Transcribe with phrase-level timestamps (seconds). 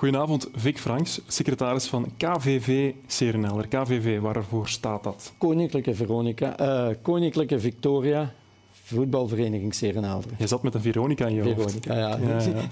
[0.00, 3.68] Goedenavond, Vic Franks, secretaris van KVV Serenelder.
[3.68, 5.32] KVV, waarvoor staat dat?
[5.38, 8.32] Koninklijke Veronica, uh, Koninklijke Victoria
[8.94, 10.30] Voetbalvereniging Serenelder.
[10.38, 12.18] Je zat met een Veronica in je Veronica, ja.
[12.22, 12.68] ja, ja.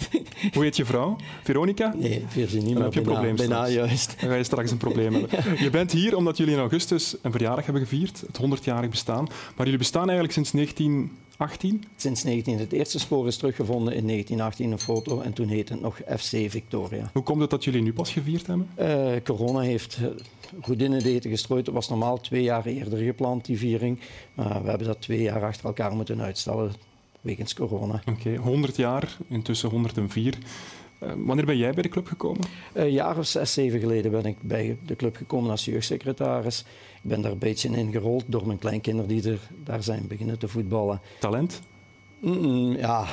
[0.52, 1.16] Hoe heet je vrouw?
[1.42, 1.94] Veronica?
[1.96, 4.16] Nee, Virginie, maar heb je probleem bijna juist.
[4.20, 5.30] Dan ga je straks een probleem hebben.
[5.64, 9.24] Je bent hier omdat jullie in augustus een verjaardag hebben gevierd, het 100-jarig bestaan.
[9.56, 11.10] Maar jullie bestaan eigenlijk sinds 19...
[11.38, 11.84] 18?
[11.96, 12.58] Sinds 19.
[12.58, 15.20] Het eerste spoor is teruggevonden in 1918, een foto.
[15.20, 17.10] En toen heette het nog FC Victoria.
[17.12, 18.68] Hoe komt het dat jullie nu pas gevierd hebben?
[18.78, 19.98] Uh, corona heeft
[20.62, 21.66] goed in het eten gestrooid.
[21.66, 23.98] Het was normaal twee jaar eerder gepland, die viering.
[24.34, 26.72] Maar we hebben dat twee jaar achter elkaar moeten uitstellen
[27.20, 28.02] wegens corona.
[28.06, 30.38] Oké, 100 jaar, intussen 104.
[31.02, 32.40] Uh, wanneer ben jij bij de club gekomen?
[32.72, 36.64] Een jaar of zes, zeven geleden ben ik bij de club gekomen als jeugdsecretaris.
[37.08, 40.38] Ik ben daar een beetje in gerold door mijn kleinkinderen die er, daar zijn beginnen
[40.38, 41.00] te voetballen.
[41.18, 41.60] Talent?
[42.18, 43.06] Mm, ja,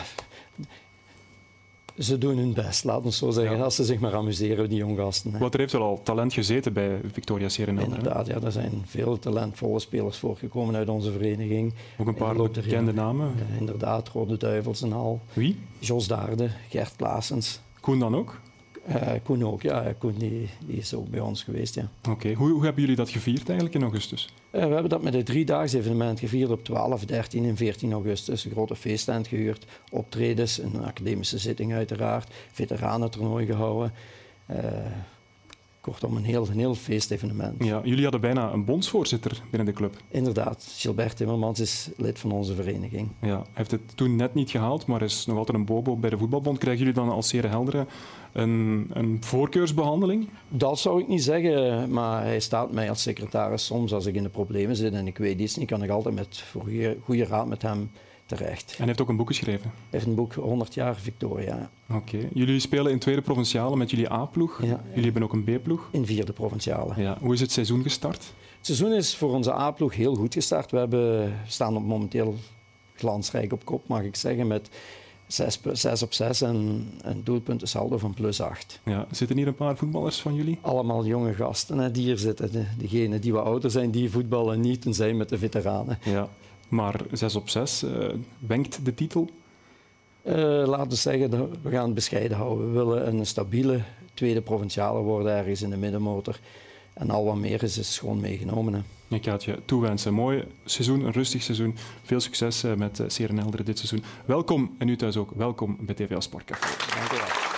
[1.98, 3.62] ze doen hun best, laten we zo zeggen.
[3.62, 5.40] Als ze zich maar amuseren, die jonggasten.
[5.40, 7.86] Wat er heeft wel al talent gezeten bij Victoria Serenade.
[7.86, 11.74] Inderdaad, ja, er zijn veel talentvolle spelers voorgekomen uit onze vereniging.
[11.98, 13.34] Ook een paar bekende namen.
[13.38, 15.22] Ja, inderdaad, Rode Duivels en al.
[15.34, 15.58] Wie?
[15.80, 17.60] Jos Daarde, Gert Klaasens.
[17.80, 18.40] Koen dan ook?
[18.90, 19.94] Uh, Koen ook, ja.
[19.98, 21.90] Koen die, die, is ook bij ons geweest, ja.
[22.10, 22.34] Oké.
[22.34, 24.30] Hoe, hoe, hebben jullie dat gevierd eigenlijk in augustus?
[24.52, 28.46] Uh, we hebben dat met een driedaags evenement gevierd op 12, 13 en 14 augustus.
[28.46, 33.94] Een grote feesttent gehuurd, optredens, een academische zitting uiteraard, veteranentoernooi gehouden.
[34.52, 34.58] Uh,
[35.82, 37.64] kortom, een heel, een heel feestevenement.
[37.64, 39.98] Ja, jullie hadden bijna een bondsvoorzitter binnen de club.
[40.10, 43.10] Inderdaad, Gilbert Timmermans is lid van onze vereniging.
[43.22, 46.10] Ja, hij heeft het toen net niet gehaald, maar is nog altijd een bobo bij
[46.10, 46.58] de voetbalbond.
[46.58, 47.88] Krijgen jullie dan als Sere Helderen
[48.36, 50.30] een, een voorkeursbehandeling?
[50.50, 54.24] Dat zou ik niet zeggen, maar hij staat mij als secretaris soms als ik in
[54.24, 57.48] de problemen zit en ik weet iets niet, kan ik altijd met goede, goede raad
[57.48, 57.92] met hem
[58.26, 58.72] terecht.
[58.72, 59.64] En hij heeft ook een boek geschreven?
[59.64, 61.70] Hij heeft een boek 100 jaar Victoria.
[61.90, 62.18] Oké.
[62.34, 64.62] Jullie spelen in tweede provinciale met jullie A-ploeg.
[64.62, 65.90] Ja, jullie hebben ook een B-ploeg.
[65.92, 66.94] In vierde provinciale.
[66.98, 67.18] Ja.
[67.22, 68.24] Hoe is het seizoen gestart?
[68.58, 70.72] Het seizoen is voor onze A-ploeg heel goed gestart.
[70.72, 72.36] We hebben, staan op momenteel
[72.96, 74.70] glansrijk op kop, mag ik zeggen, met
[75.28, 78.80] 6, op 6 en een doelpunten saldo van plus 8.
[78.84, 80.58] Ja, zitten hier een paar voetballers van jullie?
[80.62, 82.52] Allemaal jonge gasten hè, die hier zitten.
[82.52, 86.00] De, degenen die wat ouder zijn, die voetballen niet en zijn met de veteranen.
[86.04, 86.30] Ja.
[86.68, 89.30] Maar 6 op 6, uh, eh, wenkt de titel?
[90.24, 90.34] Uh,
[90.66, 91.30] laten we zeggen,
[91.62, 92.68] we gaan het bescheiden houden.
[92.68, 93.82] We willen een stabiele
[94.14, 96.40] tweede provinciale worden ergens in de middenmotor.
[96.94, 98.74] En al wat meer is, is gewoon meegenomen.
[98.74, 98.80] Hè.
[99.08, 100.14] Ik ga het je toewensen.
[100.14, 101.76] Mooi seizoen, een rustig seizoen.
[102.04, 104.04] Veel succes eh, met Serenelderen dit seizoen.
[104.26, 106.96] Welkom, en u thuis ook, welkom bij TVA Sportcafé.
[106.96, 107.55] Dank u wel.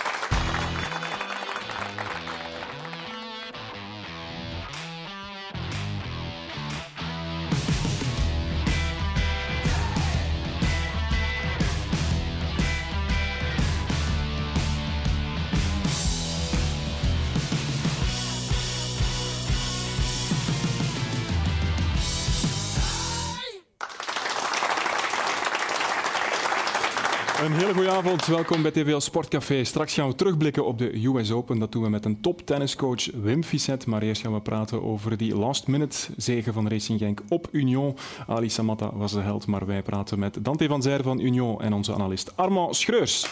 [27.58, 29.64] Hele goede avond, welkom bij TVL Sportcafé.
[29.64, 31.58] Straks gaan we terugblikken op de US Open.
[31.58, 33.86] Dat doen we met een top tenniscoach Wim Fisset.
[33.86, 37.96] Maar eerst gaan we praten over die last-minute zegen van Racing Genk op Union.
[38.26, 41.72] Ali Samatta was de held, maar wij praten met Dante van Zijr van Union en
[41.72, 43.26] onze analist Armand Schreurs.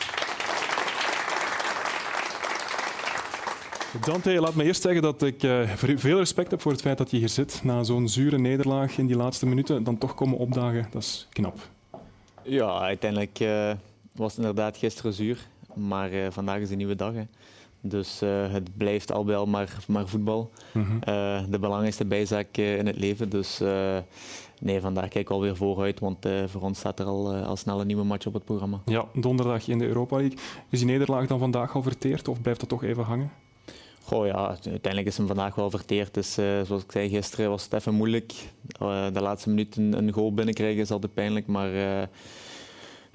[4.05, 7.11] Dante, laat me eerst zeggen dat ik uh, veel respect heb voor het feit dat
[7.11, 7.61] je hier zit.
[7.63, 11.59] Na zo'n zure nederlaag in die laatste minuten, dan toch komen opdagen, dat is knap.
[12.43, 13.41] Ja, uiteindelijk...
[13.41, 13.71] Uh
[14.19, 17.13] was inderdaad gisteren zuur, maar uh, vandaag is een nieuwe dag.
[17.13, 17.23] Hè.
[17.81, 20.51] Dus uh, het blijft al wel maar, maar voetbal.
[20.73, 20.97] Mm -hmm.
[20.97, 23.29] uh, de belangrijkste bijzaak in het leven.
[23.29, 23.61] Dus
[24.61, 27.87] nee, vandaag kijk ik alweer vooruit, want voor ons staat er al, al snel een
[27.87, 28.81] nieuwe match op het programma.
[28.85, 30.39] Ja, donderdag in de Europa League.
[30.71, 33.31] Is die nederlaag dan vandaag al verteerd of blijft dat toch even hangen?
[34.07, 36.15] Goh, ja, uiteindelijk is hem vandaag wel verteerd.
[36.15, 38.35] Dus, uh, zoals ik zei, gisteren was het even moeilijk.
[38.83, 41.47] Uh, de laatste minuut een, een goal binnenkrijgen is altijd pijnlijk.
[41.47, 42.03] Maar uh,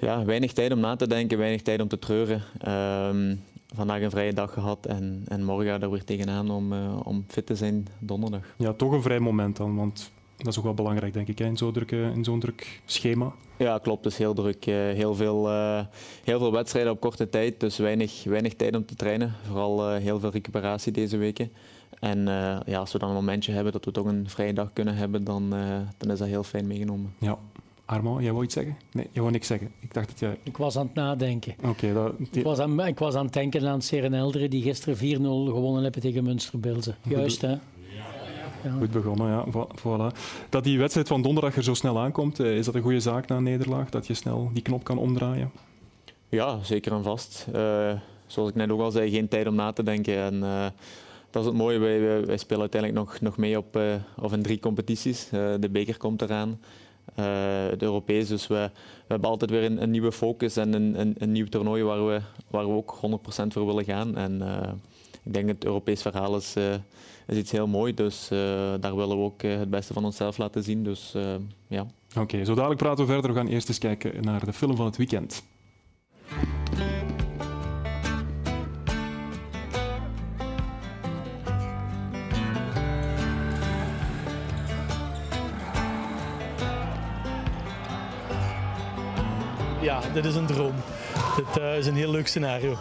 [0.01, 2.41] ja, weinig tijd om na te denken, weinig tijd om te treuren.
[2.67, 3.44] Um,
[3.75, 7.45] vandaag een vrije dag gehad en, en morgen er weer tegenaan om, uh, om fit
[7.45, 8.42] te zijn donderdag.
[8.57, 11.57] Ja, toch een vrij moment dan, want dat is ook wel belangrijk, denk ik, in
[11.57, 13.33] zo'n druk, in zo'n druk schema.
[13.57, 14.03] Ja, klopt.
[14.03, 14.65] Het is heel druk.
[14.65, 15.81] Uh, heel, veel, uh,
[16.24, 19.33] heel veel wedstrijden op korte tijd, dus weinig, weinig tijd om te trainen.
[19.48, 21.51] Vooral heel veel recuperatie deze weken.
[22.00, 22.25] En
[22.65, 25.24] ja, als we dan een momentje hebben dat we toch een vrije dag kunnen hebben,
[25.24, 25.50] dan,
[25.98, 27.13] dan is dat heel fijn meegenomen.
[27.18, 27.38] Ja,
[27.91, 28.77] Armand, jij wou iets zeggen?
[28.91, 29.71] Nee, je wou niks zeggen.
[29.79, 30.38] Ik dacht dat jij...
[30.43, 31.55] Ik was aan het nadenken.
[31.63, 31.93] Oké.
[31.93, 32.13] dat...
[32.31, 36.01] ik, was aan, ik was aan het denken aan Serenelderen, die gisteren 4-0 gewonnen hebben
[36.01, 36.95] tegen Münsterbilze.
[37.01, 37.51] Juist, hè?
[37.51, 38.71] Ja.
[38.79, 39.45] Goed begonnen, ja.
[39.79, 40.17] Voilà.
[40.49, 43.27] Dat die wedstrijd van donderdag er zo snel aankomt, eh, is dat een goede zaak
[43.27, 43.89] na een nederlaag?
[43.89, 45.51] Dat je snel die knop kan omdraaien?
[46.29, 47.47] Ja, zeker en vast.
[47.55, 47.91] Uh,
[48.25, 50.17] zoals ik net ook al zei, geen tijd om na te denken.
[50.17, 50.39] En,
[51.29, 53.79] dat is het mooie, wij, wij, spelen uiteindelijk nog, nog mee op,
[54.17, 55.29] of in drie competities.
[55.59, 56.59] de beker komt eraan.
[57.16, 58.28] De Europees.
[58.28, 61.84] Dus we, we, hebben altijd weer een, nieuwe focus en een, een, een, nieuw toernooi
[61.84, 62.98] waar we, waar we ook
[63.44, 64.18] 100% voor willen gaan.
[64.18, 64.42] En
[65.24, 66.56] ik denk het Europees verhaal is,
[67.28, 67.94] is iets heel mooi.
[67.94, 68.28] Dus
[68.80, 70.84] daar willen we ook het beste van onszelf laten zien.
[70.84, 71.13] Dus
[71.68, 71.86] ja.
[72.18, 73.31] Oké, zo dadelijk praten we verder.
[73.31, 75.44] We gaan eerst eens kijken naar de film van het weekend.
[89.91, 90.75] Ja, dit is een droom.
[91.35, 92.77] Dit uh, is een heel leuk scenario.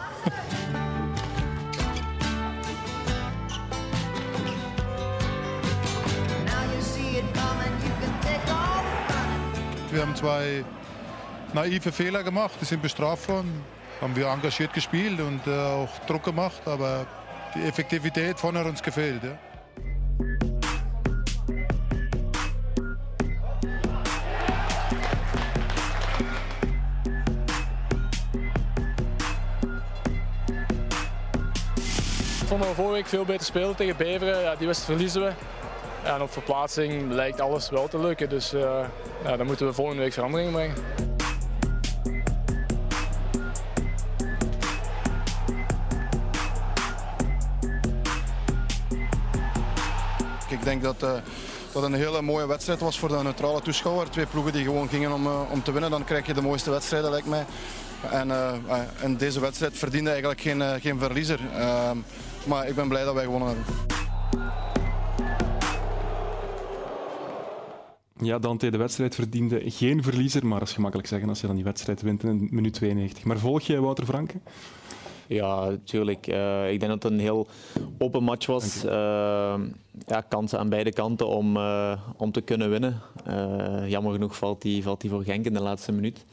[9.90, 10.64] Wir haben zwei
[11.52, 13.64] naive Fehler gemacht, die sind bestraft worden.
[14.00, 17.06] Haben wir engagiert gespielt und äh, auch Druck gemacht, aber
[17.54, 19.22] die Effektivität vorne hat uns gefehlt.
[19.22, 19.49] Ja.
[32.50, 34.40] Vonden we vorige week veel beter spelen tegen Beveren.
[34.40, 35.32] Ja, die wedstrijd verliezen we.
[36.02, 38.28] en op verplaatsing lijkt alles wel te lukken.
[38.28, 38.84] Dus uh,
[39.24, 40.74] ja, dan moeten we volgende week verandering brengen.
[50.48, 51.12] Ik denk dat uh,
[51.72, 54.10] dat een hele mooie wedstrijd was voor de neutrale toeschouwer.
[54.10, 55.90] Twee ploegen die gewoon gingen om, uh, om te winnen.
[55.90, 57.44] Dan krijg je de mooiste wedstrijden, lijkt mij.
[58.10, 58.30] En,
[59.02, 61.40] en deze wedstrijd verdiende eigenlijk geen, geen verliezer.
[61.54, 61.96] Ehm,
[62.44, 63.64] maar ik ben blij dat wij gewonnen hebben.
[68.22, 71.56] Ja, Dante, de wedstrijd verdiende geen verliezer, maar dat is gemakkelijk zeggen als je dan
[71.56, 73.24] die wedstrijd wint in minuut 92.
[73.24, 74.40] Maar volg jij Wouter Franke?
[75.30, 76.26] Ja, natuurlijk.
[76.26, 77.46] Uh, ik denk dat het een heel
[77.98, 78.84] open match was.
[78.84, 78.90] Uh,
[80.06, 83.00] ja, kansen aan beide kanten om, uh, om te kunnen winnen.
[83.86, 86.24] jammer genoeg valt hij valt die voor Genk in de laatste minuut.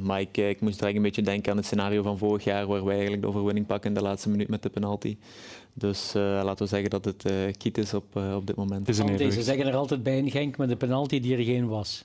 [0.00, 2.84] maar ik, ik moest direct een beetje denken aan het scenario van vorig jaar, waar
[2.84, 5.16] wij eigenlijk de overwinning pakken in de laatste minuut met de penalty.
[5.72, 8.86] Dus uh, laten we zeggen dat het uh, kiet is op, uh, op dit moment.
[8.86, 11.44] Het is een Ze zeggen er altijd bij in Genk met de penalty die er
[11.44, 12.04] geen was.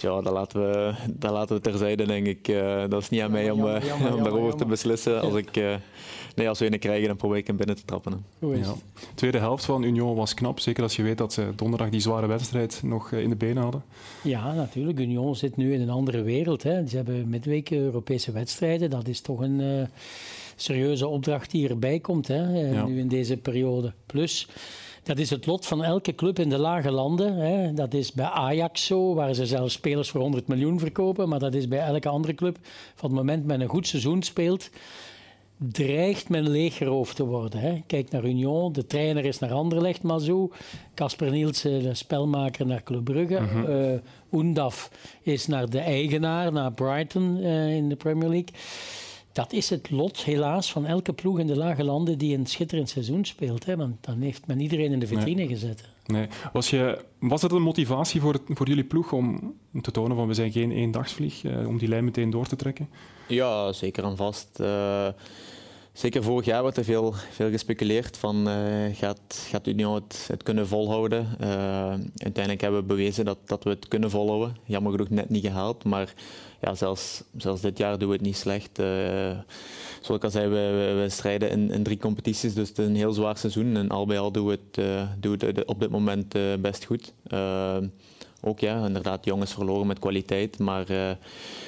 [0.00, 2.46] Ja, dat laten we, dat laten we terzijde, denk ik.
[2.88, 5.20] dat is niet aan mij om, om daarover te beslissen.
[5.20, 5.54] Als, ik,
[6.34, 8.24] nee, als we een krijgen, dan probeer ik hem binnen te trappen.
[8.40, 8.46] Ja.
[8.48, 10.60] De tweede helft van Union was knap.
[10.60, 13.82] Zeker als je weet dat ze donderdag die zware wedstrijd nog in de benen hadden.
[14.22, 14.98] Ja, natuurlijk.
[14.98, 16.62] Union zit nu in een andere wereld.
[16.62, 16.86] Hè.
[16.86, 18.90] Ze hebben midweek Europese wedstrijden.
[18.90, 19.88] Dat is toch een
[20.60, 23.92] serieuze opdracht die erbij komt hè, eh, nu in deze periode.
[24.06, 24.48] Plus,
[25.08, 27.36] dat is het lot van elke club in de lage landen.
[27.36, 27.74] Hè.
[27.74, 31.28] Dat is bij Ajax zo, waar ze zelfs spelers voor 100 miljoen verkopen.
[31.28, 32.58] Maar dat is bij elke andere club.
[32.94, 34.70] Van het moment men een goed seizoen speelt,
[35.56, 37.60] dreigt men leeggeroofd te worden.
[37.60, 37.82] Hè.
[37.86, 40.50] Kijk naar Union, de trainer is naar Anderlecht, Mazou.
[40.94, 43.40] Casper Nielsen, de spelmaker, naar Club Brugge.
[43.40, 44.00] Mm
[44.32, 44.90] Undaf
[45.22, 48.54] is naar de eigenaar, naar Brighton uh, in de Premier League
[49.32, 52.88] dat is het lot helaas van elke ploeg in de lage landen die een schitterend
[52.88, 53.64] seizoen speelt.
[53.64, 53.76] Hè?
[53.76, 55.88] Want dan heeft men iedereen in de vitrine gezet.
[56.06, 56.26] Nee.
[56.52, 60.34] Was, je, was het een motivatie voor, voor jullie ploeg om te tonen van we
[60.34, 62.88] zijn geen eendagsvlieg, eh, om die lijn meteen door te trekken?
[63.28, 64.58] Ja, zeker en vast.
[64.60, 65.08] Uh,
[65.98, 68.54] zeker vorig jaar werd er veel, veel gespeculeerd van uh,
[68.92, 71.26] gaat, gaat Union het, het kunnen volhouden.
[71.40, 71.48] Uh,
[72.16, 74.56] uiteindelijk hebben we bewezen dat, dat we het kunnen volhouden.
[74.64, 76.14] Jammer genoeg net niet gehaald, maar
[76.60, 78.78] ja, zelfs, zelfs dit jaar doen we het niet slecht.
[78.78, 78.86] Uh,
[80.00, 82.96] zoals ik al zei, we, we, strijden in, in, drie competities, dus het is een
[82.96, 83.76] heel zwaar seizoen.
[83.76, 84.74] En al bij al doen we het,
[85.20, 87.12] doen we het op dit moment best goed.
[88.40, 90.86] Ook ja, inderdaad jongens verloren met kwaliteit, maar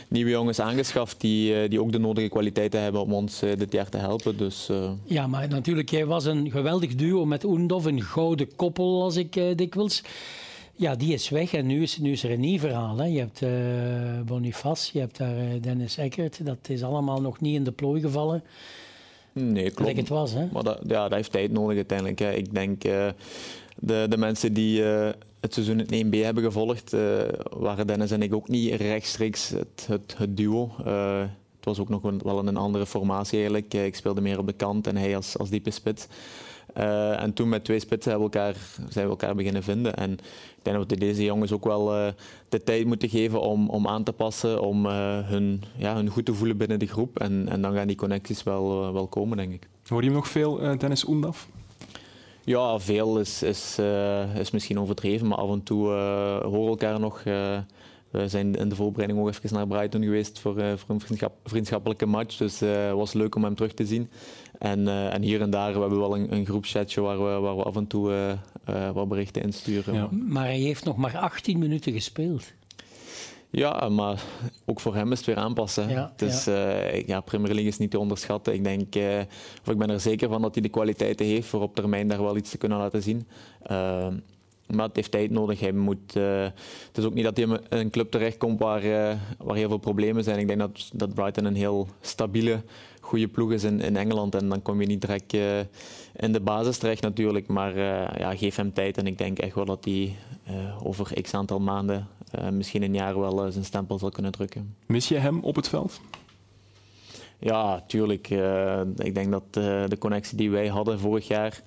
[0.09, 3.97] nieuwe jongens aangeschaft die, die ook de nodige kwaliteiten hebben om ons dit jaar te
[3.97, 4.37] helpen.
[4.37, 4.69] Dus,
[5.05, 9.33] Ja, maar natuurlijk, jij was een geweldig duo met Oendov, een gouden koppel als ik
[9.57, 10.03] dikwijls.
[10.75, 12.97] Ja, die is weg en nu is, nu is er een nieuw verhaal.
[12.97, 13.05] Hè.
[13.05, 13.41] Je hebt
[14.27, 16.47] Boniface, je hebt daar Dennis Eckert.
[16.47, 18.43] Dat is allemaal nog niet in de plooi gevallen.
[19.33, 19.97] Nee, klopt.
[19.97, 20.47] het was, hè?
[20.53, 22.19] Maar dat, ja, dat heeft tijd nodig uiteindelijk.
[22.19, 22.33] Hè.
[22.33, 24.83] Ik denk, de, de mensen die
[25.41, 26.97] het seizoen in 1B hebben gevolgd,
[27.51, 30.71] waren Dennis en ik ook niet rechtstreeks het, het, het duo.
[31.57, 33.75] het was ook nog een, wel een andere formatie eigenlijk.
[33.75, 36.07] ik speelde meer op de kant en hij als, als diepe spits.
[36.75, 38.57] En toen met twee spitsen we elkaar,
[38.89, 39.97] zijn we elkaar beginnen vinden.
[39.97, 40.13] En
[40.57, 42.13] ik denk dat we deze jongens ook wel
[42.49, 46.35] de tijd moeten geven om, om aan te passen, om hun, ja, hun goed te
[46.35, 47.19] voelen binnen de groep.
[47.19, 49.69] En, en dan gaan die connecties wel, wel komen, denk ik.
[49.87, 51.49] Hoor je hem nog veel, Dennis Oendaf?
[52.51, 53.79] Ja, veel is, is,
[54.39, 55.87] is misschien overdreven, maar af en toe
[56.43, 57.23] horen we elkaar nog
[58.11, 62.07] we zijn in de voorbereiding ook even naar Brighton geweest voor, voor een vriendschap, vriendschappelijke
[62.07, 62.37] match.
[62.37, 64.11] Dus het was leuk om hem terug te zien.
[64.59, 67.63] En, en hier en daar we hebben we wel een, een waar we, waar we
[67.63, 68.37] af en toe
[68.95, 69.95] wat berichten insturen.
[69.95, 70.09] Ja.
[70.11, 72.53] Maar hij heeft nog maar 18 minuten gespeeld.
[73.53, 74.23] Ja, maar
[74.67, 75.89] ook voor hem is het weer aanpassen.
[75.89, 76.93] Ja, dus ja.
[76.93, 78.55] Uh, ja, Premier League is niet te onderschatten.
[78.55, 79.19] Ik denk, uh,
[79.63, 82.23] of ik ben er zeker van dat hij de kwaliteiten heeft voor op termijn daar
[82.23, 83.27] wel iets te kunnen laten zien.
[83.71, 84.07] Uh,
[84.67, 85.61] maar het heeft tijd nodig.
[85.61, 88.83] Hij moet, het is ook niet dat hij in een club terechtkomt waar,
[89.39, 90.39] waar heel veel problemen zijn.
[90.39, 92.63] Ik denk dat, dat Brighton een heel stabiele,
[93.01, 94.35] goede ploeg is in, in Engeland.
[94.35, 95.33] En dan kom je niet direct
[96.17, 97.47] in de basis terecht natuurlijk.
[97.47, 97.77] Maar
[98.19, 100.17] ja, geef hem tijd en ik denk echt wel dat hij
[100.83, 102.09] over x aantal maanden
[102.51, 104.77] misschien een jaar wel uh, zijn stempel zal kunnen drukken.
[104.87, 106.01] Mis je hem op het veld?
[107.39, 108.31] Ja, tuurlijk.
[108.31, 109.55] Uh, ik denk dat
[109.91, 111.63] de connectie die wij hadden vorig jaar,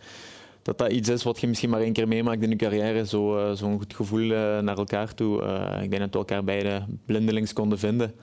[0.62, 3.05] dat dat iets is wat je misschien maar één keer meemaakt in je carrière.
[3.05, 4.27] Zo'n zo goed gevoel
[4.62, 5.41] naar elkaar toe.
[5.82, 8.13] ik denk dat we elkaar beide blindelings konden vinden.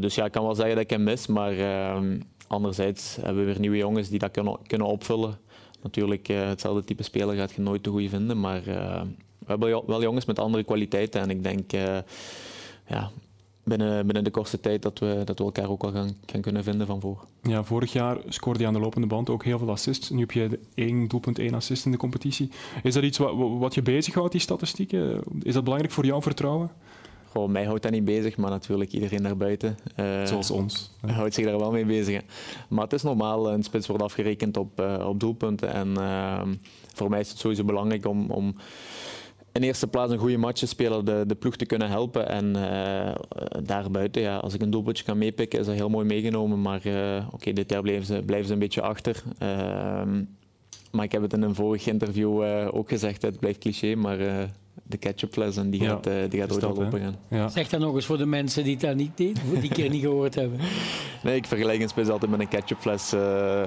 [0.00, 1.54] dus ja, ik kan wel zeggen dat ik hem mis, maar
[2.46, 5.38] anderzijds hebben we weer nieuwe jongens die dat kunnen, kunnen opvullen.
[5.82, 8.62] Natuurlijk, hetzelfde type speler gaat je nooit te goed vinden, maar
[9.48, 11.20] we hebben wel jongens met andere kwaliteiten.
[11.20, 11.98] En ik denk uh,
[12.86, 13.10] ja,
[13.64, 16.64] binnen, binnen de kortste tijd dat we, dat we elkaar ook wel gaan, gaan kunnen
[16.64, 17.24] vinden van voor.
[17.42, 20.10] Ja, vorig jaar scoorde je aan de lopende band ook heel veel assists.
[20.10, 22.50] Nu heb je één doelpunt, één assist in de competitie.
[22.82, 25.22] Is dat iets wat, wat je bezighoudt, die statistieken?
[25.42, 26.70] Is dat belangrijk voor jouw vertrouwen?
[27.28, 29.78] Goh, mij houdt dat niet bezig, maar natuurlijk iedereen daarbuiten.
[29.96, 30.90] Uh, Zoals ons.
[31.06, 32.22] Houdt zich daar wel mee bezig.
[32.68, 35.72] Maar het is normaal, een spits wordt afgerekend op, uh, op doelpunten.
[35.72, 36.42] En uh,
[36.94, 38.54] voor mij is het sowieso belangrijk om, om
[39.58, 42.28] in eerste plaats een goede match spelen, de, de ploeg te kunnen helpen.
[42.28, 43.14] En uh,
[43.62, 46.60] daarbuiten, ja, als ik een doelpuntje kan meepikken, is dat heel mooi meegenomen.
[46.60, 49.22] Maar uh, oké, dit jaar blijven ze, blijven ze een beetje achter.
[49.38, 50.24] Ehm,
[50.90, 52.42] maar ik heb het in een vorig interview
[52.74, 54.18] ook gezegd, het blijft cliché, maar
[54.88, 57.16] de ketchupfles en die gaat, uh, die gaat ooit wel open gaan.
[57.30, 57.48] Ja.
[57.48, 60.34] Zeg dat nog eens voor de mensen die dat niet, die, die keer niet gehoord
[60.34, 60.58] hebben.
[61.22, 63.12] Nee, ik vergelijk een spits altijd met een ketchupfles.
[63.14, 63.62] Uh,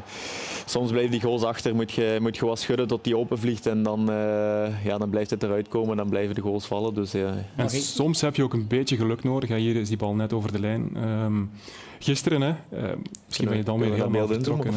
[0.66, 3.66] soms blijft die goals achter, moet je, moet je wat schudden tot die open vliegt
[3.66, 6.94] en dan, uh, ja, dan blijft het eruit komen, dan blijven de goals vallen.
[6.94, 9.50] Dus, en soms heb je ook een beetje geluk nodig.
[9.50, 10.98] Hier is die bal net over de lijn.
[11.04, 11.52] Um,
[12.04, 12.50] Gisteren, hè?
[12.50, 12.92] Uh,
[13.26, 14.74] misschien ben je dan weer helemaal vertrokken.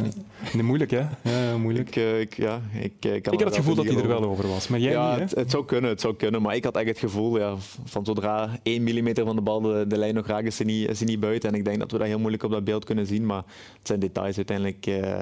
[0.53, 1.01] Nee, moeilijk, hè?
[1.23, 1.89] Ja, moeilijk.
[1.89, 4.25] Ik, uh, ik, ja, ik, ik, kan ik had het gevoel dat hij er wel
[4.25, 6.43] over was, maar jij ja, niet, het, het, zou kunnen, het zou kunnen.
[6.43, 7.55] Maar ik had echt het gevoel, ja,
[7.85, 10.89] van zodra 1 mm van de bal de, de lijn nog raakt, is hij, niet,
[10.89, 11.49] is hij niet buiten.
[11.49, 13.43] En ik denk dat we dat heel moeilijk op dat beeld kunnen zien, maar
[13.79, 14.87] het zijn details uiteindelijk.
[14.87, 15.21] Uh,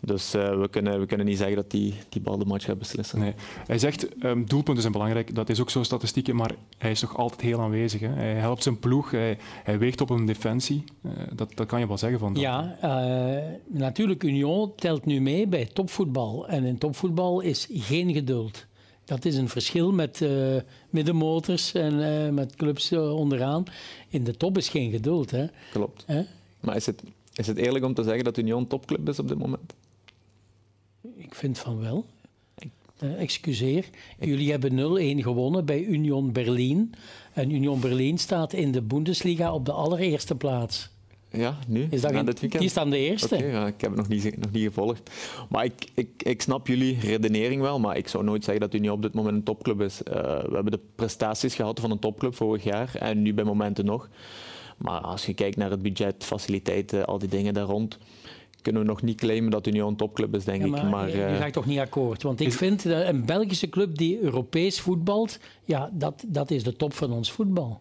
[0.00, 3.18] dus we, kunnen, we kunnen niet zeggen dat die, die bal de match gaat beslissen.
[3.18, 3.34] Nee.
[3.66, 7.16] Hij zegt, um, doelpunten zijn belangrijk, dat is ook zo statistieken, maar hij is toch
[7.16, 8.00] altijd heel aanwezig.
[8.00, 8.08] Hè?
[8.08, 10.84] Hij helpt zijn ploeg, hij, hij weegt op een defensie
[11.34, 12.42] dat, dat kan je wel zeggen van dat.
[12.42, 16.48] Ja, uh, natuurlijk, Union telt nu mee bij topvoetbal.
[16.48, 18.66] En in topvoetbal is geen geduld.
[19.04, 20.56] Dat is een verschil met uh,
[20.90, 23.64] middenmotors en uh, met clubs onderaan.
[24.08, 25.30] In de top is geen geduld.
[25.30, 25.46] Hè?
[25.72, 26.06] Klopt.
[26.60, 27.02] Maar is het,
[27.34, 29.74] is het eerlijk om te zeggen dat Union topclub is op dit moment?
[31.16, 32.04] Ik vind van wel.
[33.02, 33.88] Uh, excuseer.
[34.18, 36.94] Jullie hebben 0-1 gewonnen bij Union Berlin.
[37.32, 40.90] En Union Berlin staat in de Bundesliga op de allereerste plaats.
[41.30, 41.86] Ja, nu?
[41.90, 42.62] Is dat dit weekend?
[42.62, 43.34] Die staan de eerste.
[43.34, 45.10] Okay, ja, ik heb het nog niet, nog niet gevolgd.
[45.48, 48.94] Maar ik, ik, ik snap jullie redenering wel, maar ik zou nooit zeggen dat Union
[48.94, 50.00] op dit moment een topclub is.
[50.08, 53.84] Uh, we hebben de prestaties gehad van een topclub vorig jaar en nu bij momenten
[53.84, 54.08] nog.
[54.76, 57.98] Maar als je kijkt naar het budget, faciliteiten, al die dingen daar rond
[58.62, 60.90] kunnen we nog niet claimen dat Union een topclub is, denk maar, ik.
[60.90, 62.22] Maar, je uh, gaat toch niet akkoord?
[62.22, 66.76] Want ik vind dat een Belgische club die Europees voetbalt, ja, dat, dat is de
[66.76, 67.80] top van ons voetbal.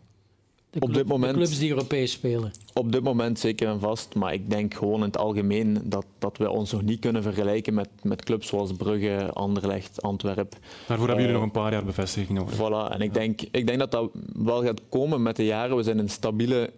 [0.70, 2.52] De, op dit moment, de clubs die Europees spelen.
[2.74, 4.16] Op dit moment zeker en vast.
[4.16, 7.74] Maar ik denk gewoon in het algemeen dat, dat we ons nog niet kunnen vergelijken
[7.74, 10.60] met, met clubs zoals Brugge, Anderlecht, Antwerpen.
[10.88, 12.56] Daarvoor hebben jullie nog een paar jaar bevestiging nodig.
[12.56, 12.94] Voilà.
[12.94, 15.76] En ik, denk, ik denk dat dat wel gaat komen met de jaren.
[15.76, 16.74] We zijn een stabiele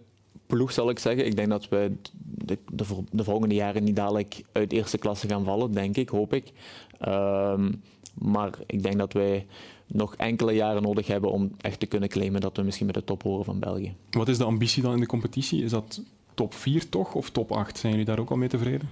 [0.46, 1.26] ploeg, zal ik zeggen.
[1.26, 1.92] Ik denk dat we
[2.22, 6.32] de, de, de, volgende jaren niet dadelijk uit eerste klasse gaan vallen, denk ik, hoop
[6.32, 6.52] ik.
[7.08, 7.82] Um,
[8.14, 9.46] maar ik denk dat wij
[9.92, 13.04] nog enkele jaren nodig hebben om echt te kunnen claimen dat we misschien met de
[13.04, 13.94] top horen van België.
[14.10, 15.64] Wat is de ambitie dan in de competitie?
[15.64, 16.02] Is dat
[16.34, 17.78] top 4 toch of top 8?
[17.78, 18.88] Zijn jullie daar ook al mee tevreden?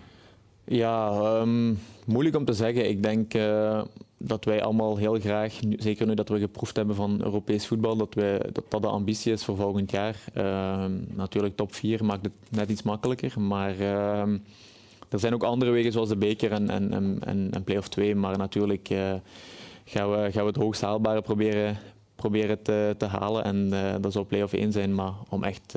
[0.65, 2.89] Ja, um, moeilijk om te zeggen.
[2.89, 3.83] Ik denk uh,
[4.17, 8.15] dat wij allemaal heel graag, zeker nu dat we geproefd hebben van Europees voetbal, dat
[8.15, 10.25] wij, dat, dat de ambitie is voor volgend jaar.
[10.37, 14.23] Uh, natuurlijk top 4 maakt het net iets makkelijker, maar uh,
[15.09, 18.39] er zijn ook andere wegen zoals de beker en, en, en, en play-off 2, maar
[18.39, 19.15] natuurlijk eh,
[19.89, 21.79] gaan, we, gaan we het hoogst haalbare proberen,
[22.15, 25.75] proberen te, te halen en uh, dat zal play-off 1 zijn, maar om echt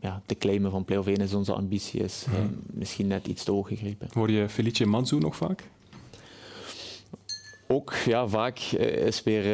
[0.00, 2.48] ja, te claimen van play-off 1 is onze ambitie, is ja.
[2.66, 4.08] misschien net iets te hoog gegrepen.
[4.12, 5.72] Hoor je Felice Manzu nog vaak?
[7.66, 9.44] ook, ja, vaak is weer,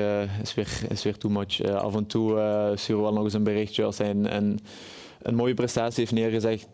[0.42, 1.62] is weer, is weer too much.
[1.62, 2.30] af en toe
[2.74, 4.60] sturen we wel nog eens een berichtje als hij een, een,
[5.30, 6.68] mooie prestatie heeft neergezet,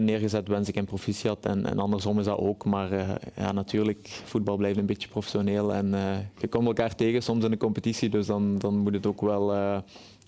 [0.00, 1.46] neergezet wens ik hem proficiat.
[1.46, 2.64] En, en andersom is dat ook.
[2.64, 5.74] Maar ja, natuurlijk, voetbal blijft een beetje professioneel.
[5.74, 5.94] En
[6.38, 9.82] je komt elkaar tegen soms in de competitie, dus dan, dan moet het ook wel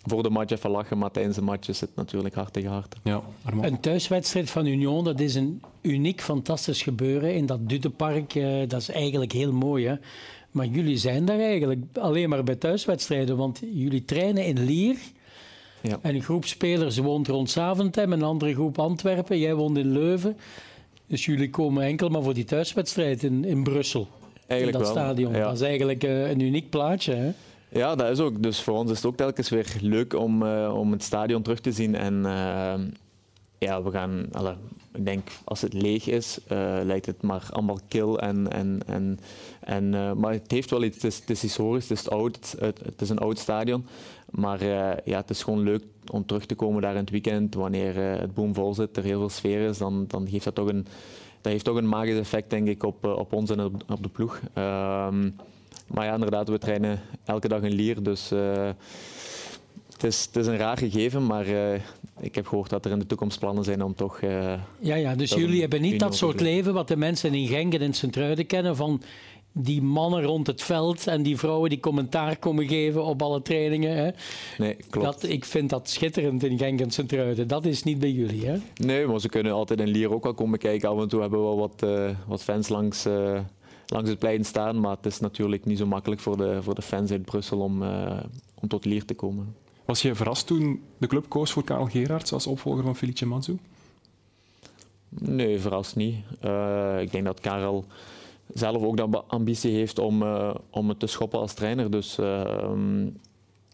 [0.05, 2.97] voor de match even lachen, maar tijdens de match is het natuurlijk hard tegen hart.
[3.03, 3.23] Ja,
[3.61, 8.35] een thuiswedstrijd van Union, dat is een uniek, fantastisch gebeuren in dat Dutepark.
[8.35, 9.87] Uh, dat is eigenlijk heel mooi.
[9.87, 9.95] Hè?
[10.51, 14.97] Maar jullie zijn daar eigenlijk alleen maar bij thuiswedstrijden, want jullie trainen in Lier.
[15.89, 15.99] Ja.
[16.03, 19.39] En een groep spelers woont rond Zaventem, een andere groep Antwerpen.
[19.39, 20.37] Jij woont in Leuven.
[21.07, 24.09] Dus jullie komen enkel maar voor die thuiswedstrijd in, in Brussel.
[24.47, 25.05] Eigenlijk in dat wel.
[25.05, 25.33] stadion.
[25.33, 27.15] Dat is eigenlijk uh, een uniek plaatje.
[27.15, 27.33] Hè?
[27.69, 28.43] Ja, dat is ook.
[28.43, 31.61] Dus voor ons is het ook telkens weer leuk om, uh, om het stadion terug
[31.61, 31.95] te zien.
[31.95, 32.75] En uh,
[33.59, 34.57] ja, we gaan, alle,
[34.95, 36.39] ik denk als het leeg is,
[36.83, 38.21] lijkt het maar allemaal kil.
[38.21, 39.19] En, en, en,
[39.61, 42.81] en, maar het heeft wel iets, het is, het is historisch, het is, oud, het,
[42.85, 43.87] het, is een oud stadion.
[44.35, 44.65] Maar
[45.05, 47.55] ja, het is gewoon leuk om terug te komen daar in het weekend.
[47.55, 50.69] Wanneer het boom vol zit, er heel veel sfeer is, dan, dan geeft dat toch
[50.69, 50.87] een,
[51.41, 54.09] dat heeft toch een magisch effect denk ik op, op ons en op, op de
[54.09, 54.41] ploeg.
[54.53, 55.31] Ehm,
[55.87, 58.03] maar ja, inderdaad, we trainen elke dag een Lier.
[58.03, 58.69] Dus uh,
[59.93, 61.47] het, is, het is een raar gegeven, maar
[62.21, 64.21] ik heb gehoord dat er in de toekomst plannen zijn om toch...
[64.21, 67.81] Ja, ja, dus jullie hebben niet dat soort leven wat de mensen in Genk en
[67.81, 69.03] in Sint-Truiden kennen van
[69.57, 73.97] die mannen rond het veld en die vrouwen die commentaar komen geven op alle trainingen.
[73.97, 74.11] Hè?
[74.59, 75.07] Nee, klopt.
[75.07, 77.49] Dat, ik vind dat schitterend in Genk en Sint-Truiden.
[77.49, 78.57] Dat is niet bij jullie, hè?
[78.77, 80.89] Nee, maar ze kunnen altijd in Lier ook wel komen kijken.
[80.89, 81.87] Af en toe hebben we wel wat,
[82.27, 83.07] wat fans langs
[83.87, 84.81] langs het plein staan.
[84.81, 87.83] Maar het is natuurlijk niet zo makkelijk voor de, voor de fans uit Brussel om,
[87.83, 88.21] uh,
[88.55, 89.55] om tot Lier te komen.
[89.85, 93.57] Was je verrast toen de club koos voor Karel Gerards als opvolger van Felice Manzu?
[95.09, 96.17] Nee, verrast niet.
[96.45, 97.85] Uh, ik denk dat Karel
[98.53, 101.91] zelf ook de ambitie heeft om, uh, om het te schoppen als trainer.
[101.91, 103.21] Dus um,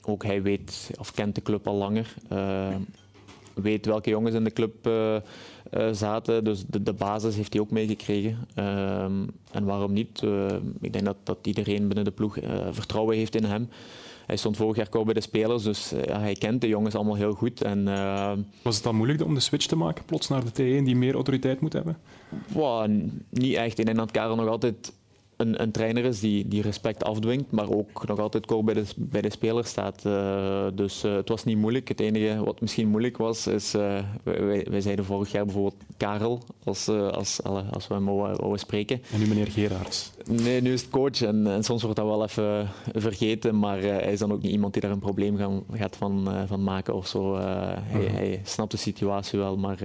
[0.02, 2.14] ook hij weet of kent de club al langer.
[3.54, 4.88] weet welke jongens in de club
[5.70, 6.44] uh, zaten.
[6.44, 8.38] Dus de, de, basis heeft hij ook meegekregen.
[8.54, 10.22] Ehm, en waarom niet?
[10.22, 10.46] Uh,
[10.80, 13.68] ik denk dat, dat iedereen binnen de ploeg uh, vertrouwen heeft in hem.
[14.26, 17.14] Hij stond vorig jaar ook bij de spelers, dus ja, hij kent de jongens allemaal
[17.14, 17.62] heel goed.
[17.62, 17.84] En,
[18.62, 21.14] Was het dan moeilijk om de switch te maken, plots naar de T1 die meer
[21.14, 21.98] autoriteit moet hebben?
[22.52, 22.90] Wow,
[23.28, 23.78] niet echt.
[23.78, 24.92] Ik denk dat Karel nog altijd
[25.40, 28.84] een, een, trainer is die, die respect afdwingt, maar ook nog altijd kort bij de,
[28.96, 30.02] bij de speler staat.
[30.06, 31.88] Uh, dus uh, het was niet moeilijk.
[31.88, 36.42] Het enige wat misschien moeilijk was, is, uh, wij, wij, zeiden vorig jaar bijvoorbeeld Karel,
[36.64, 39.02] als, als, als we hem wouden spreken.
[39.12, 40.12] En nu meneer Gerards.
[40.24, 44.12] Nee, nu is het coach en, en soms wordt dat wel even vergeten, maar hij
[44.12, 47.06] is dan ook niet iemand die daar een probleem gaan, gaat van, van maken of
[47.06, 47.36] zo.
[47.36, 49.78] hij, hij, snapt de situatie wel, maar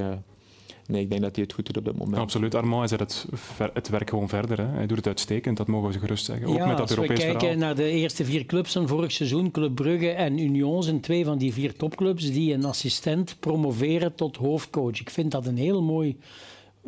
[0.87, 2.17] nee, ik denk dat hij het goed doet op dit moment.
[2.17, 2.55] Absoluut.
[2.55, 3.25] Armand zet het,
[3.73, 4.57] het werk gewoon verder.
[4.57, 4.65] Hè.
[4.65, 6.47] Hij doet het uitstekend, dat mogen we gerust zeggen.
[6.47, 9.11] Ook ja, met dat als Europees we kijken naar de eerste vier clubs van vorig
[9.11, 14.15] seizoen, Club Brugge en Union zijn twee van die vier topclubs die een assistent promoveren
[14.15, 14.99] tot hoofdcoach.
[14.99, 16.17] Ik vind dat een heel mooi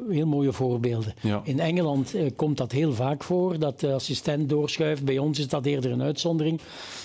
[0.09, 1.13] heel mooie voorbeelden.
[1.43, 5.05] In Engeland eh, komt dat heel vaak voor, dat de assistent doorschuift.
[5.05, 6.59] Bij ons is dat eerder een uitzondering.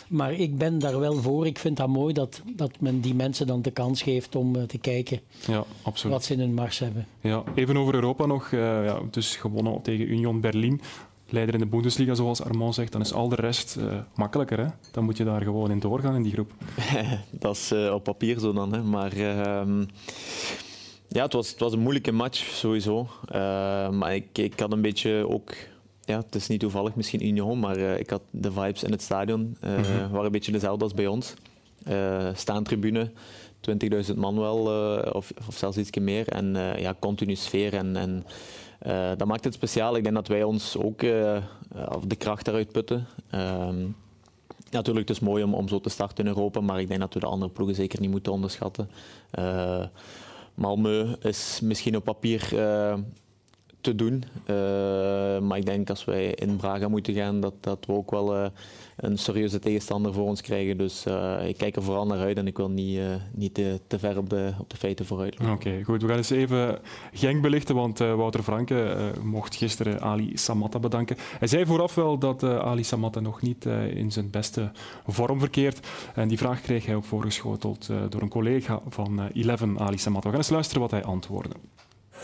[0.09, 1.47] Maar ik ben daar wel voor.
[1.47, 4.63] Ik vind dat mooi dat, dat men die mensen dan de kans geeft om uh,
[4.63, 6.17] te kijken ja, absoluut.
[6.17, 7.07] wat ze in hun mars hebben.
[7.21, 8.51] Ja, even over Europa nog.
[8.51, 10.81] Uh, ja, dus gewonnen tegen Union Berlin.
[11.29, 14.59] Leider in de Bundesliga, zoals Armand zegt, dan is al de rest uh, makkelijker.
[14.59, 14.67] Hè?
[14.91, 16.53] Dan moet je daar gewoon in doorgaan in die groep.
[17.31, 18.73] dat is op papier zo dan.
[18.73, 18.83] Hè?
[18.83, 19.85] Maar ehm,
[21.13, 23.09] ja, het was, het was een moeilijke match sowieso.
[23.35, 25.53] Uh, maar ik, ik had een beetje ook.
[26.05, 29.03] Ja, het is niet toevallig misschien Union, maar uh, ik had de vibes in het
[29.03, 30.11] stadion uh, mm -hmm.
[30.11, 31.35] waren een beetje dezelfde als bij ons.
[32.35, 33.11] staantribune,
[34.11, 34.59] 20.000 man wel,
[35.13, 36.29] of, of zelfs iets meer.
[36.29, 37.75] En ja, continu sfeer.
[37.75, 38.25] En, en
[39.19, 39.97] dat maakt het speciaal.
[39.97, 43.07] Ik denk dat wij ons ook de kracht eruit putten.
[43.31, 43.87] Ehm,
[44.71, 47.15] natuurlijk, het is mooi om, om zo te starten in Europa, maar ik denk dat
[47.15, 48.91] we de andere ploegen zeker niet moeten onderschatten.
[50.55, 52.95] Malmö is misschien op papier uh,
[53.81, 54.25] te doen.
[54.47, 58.37] Uh, maar ik denk als wij in Braga moeten gaan, dat, dat we ook wel
[58.37, 58.47] uh,
[59.03, 60.77] een serieuze tegenstander voor ons krijgen.
[60.77, 61.05] Dus
[61.47, 63.01] ik kijk er vooral naar uit en ik wil niet,
[63.33, 66.03] niet te, te, ver op de, op de feiten vooruit Oké, okay, goed.
[66.03, 66.79] We gaan eens even
[67.13, 71.17] Genk belichten, want Wouter Franke mocht gisteren Ali Samatta bedanken.
[71.39, 74.71] Hij zei vooraf wel dat Ali Samatta nog niet in zijn beste
[75.07, 75.87] vorm verkeert.
[76.15, 80.29] En die vraag kreeg hij ook voorgeschoteld door een collega van Eleven, Ali Samatta.
[80.29, 81.55] We gaan eens luisteren wat hij antwoordde.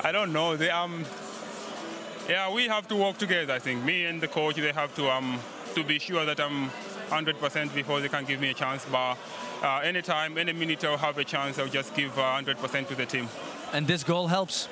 [0.04, 0.56] I don't know.
[0.56, 1.04] They, um,
[2.28, 3.56] yeah, we have to work together.
[3.56, 5.38] I think me and the coach they have to um
[5.74, 6.70] to be sure that I'm
[7.10, 8.84] 100% before they can give me a chance.
[8.90, 9.16] But
[9.62, 13.06] uh, anytime, any minute I'll have a chance, I'll just give uh, 100% to the
[13.06, 13.28] team.
[13.72, 14.68] And this goal helps.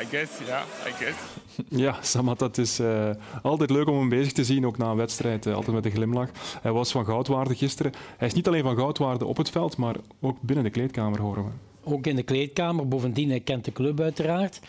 [0.00, 1.16] I guess, yeah, I guess.
[1.68, 3.10] Ja, Samat, dat is uh,
[3.42, 5.90] altijd leuk om hem bezig te zien, ook na een wedstrijd, uh, altijd met een
[5.90, 6.28] glimlach.
[6.62, 7.92] Hij was van goudwaarde gisteren.
[8.16, 11.44] Hij is niet alleen van goudwaarde op het veld, maar ook binnen de kleedkamer, horen
[11.44, 11.50] we.
[11.90, 12.88] Ook in de kleedkamer.
[12.88, 14.60] Bovendien, hij kent de club uiteraard.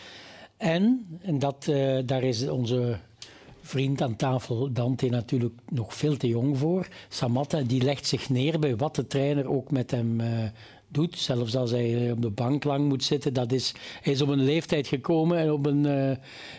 [0.56, 2.98] En, en dat, uh, daar is onze
[3.62, 6.88] vriend aan tafel, Dante, natuurlijk nog veel te jong voor.
[7.08, 10.20] Samatta, die legt zich neer bij wat de trainer ook met hem
[10.92, 11.18] doet.
[11.18, 13.34] Zelfs als hij op de bank lang moet zitten.
[13.34, 16.16] Dat is, hij is op een leeftijd gekomen en op een uh,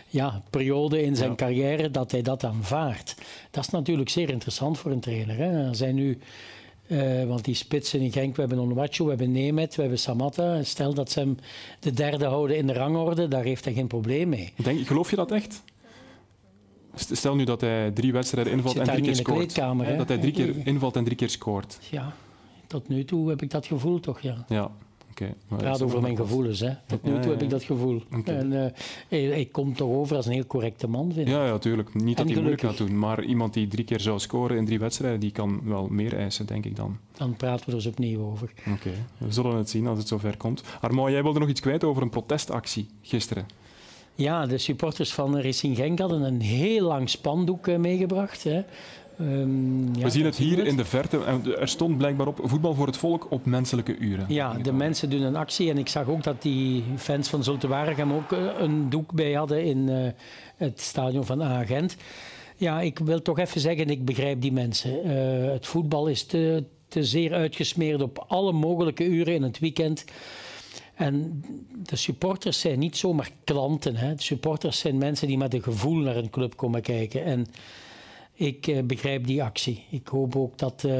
[0.08, 3.14] ja, periode in zijn carrière dat hij dat aanvaardt.
[3.50, 5.36] Dat is natuurlijk zeer interessant voor een trainer.
[5.36, 5.66] Hè.
[5.68, 6.18] Er zijn nu...
[6.86, 10.62] Uh, want die spitsen in Genk, we hebben Onwacho, we hebben Nemet, we hebben Samatta.
[10.62, 11.36] Stel dat ze hem
[11.80, 14.52] de derde houden in de rangorde, daar heeft hij geen probleem mee.
[14.56, 15.62] Denk, geloof je dat echt?
[16.94, 19.54] Stel nu dat hij drie wedstrijden invalt en drie keer scoort.
[19.96, 21.78] Dat hij drie keer invalt en drie keer scoort.
[21.90, 22.14] Ja,
[22.66, 24.44] tot nu toe heb ik dat gevoel toch, ja.
[24.48, 24.70] Ja.
[25.10, 26.60] Okay, ik praat over mijn gevoelens.
[26.60, 26.70] Hè.
[26.86, 28.02] Tot nu toe heb ik dat gevoel.
[28.18, 28.36] Okay.
[28.36, 28.74] En,
[29.08, 31.34] uh, ik kom toch over als een heel correcte man, vind ik.
[31.34, 31.94] Ja, ja, tuurlijk.
[31.94, 32.98] Niet dat hij moeilijk gaat doen.
[32.98, 36.46] Maar iemand die drie keer zou scoren in drie wedstrijden, die kan wel meer eisen,
[36.46, 36.98] denk ik dan.
[37.16, 38.52] Dan praten we er eens opnieuw over.
[38.72, 40.62] Oké, we zullen het zien als het zover komt.
[40.80, 43.46] Armand, jij wilde nog iets kwijt over een protestactie gisteren.
[44.14, 48.44] Ja, de supporters van Racing Genk hadden een heel lang spandoek uh, meegebracht.
[48.44, 48.62] Hè.
[49.20, 51.18] Um, ja, we zien het hier in de verte.
[51.58, 54.24] Er stond blijkbaar op voetbal voor het volk op menselijke uren.
[54.28, 55.70] Ja, de mensen doen een actie.
[55.70, 59.32] En ik zag ook dat die fans van Zulte Waregem ook eh, een doek bij
[59.32, 60.08] hadden in uh,
[60.56, 61.96] het stadion van Agent.
[62.56, 65.06] Ja, ik wil toch even zeggen, ik begrijp die mensen.
[65.06, 70.04] Uh, het voetbal is te, te zeer uitgesmeerd op alle mogelijke uren in het weekend.
[70.94, 71.44] En
[71.82, 73.96] de supporters zijn niet zomaar klanten.
[73.96, 74.14] Hè.
[74.14, 77.24] De supporters zijn mensen die met een gevoel naar een club komen kijken.
[77.24, 77.46] En
[78.32, 79.84] ik uh, begrijp die actie.
[79.90, 80.92] Ik hoop ook dat uh,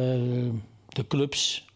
[0.88, 1.66] de clubs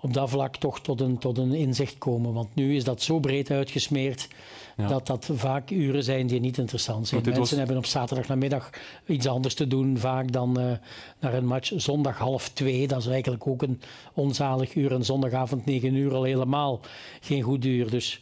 [0.00, 2.32] op dat vlak toch tot een, tot een inzicht komen.
[2.32, 4.28] Want nu is dat zo breed uitgesmeerd
[4.76, 4.86] ja.
[4.86, 7.22] dat dat vaak uren zijn die niet interessant zijn.
[7.22, 7.50] Mensen was...
[7.50, 8.70] hebben op zaterdagnamiddag
[9.06, 10.72] iets anders te doen vaak dan uh,
[11.20, 11.72] naar een match.
[11.76, 13.80] Zondag half twee, dat is eigenlijk ook een
[14.14, 14.92] onzalig uur.
[14.92, 16.80] En zondagavond negen uur al helemaal
[17.20, 17.90] geen goed uur.
[17.90, 18.20] Dus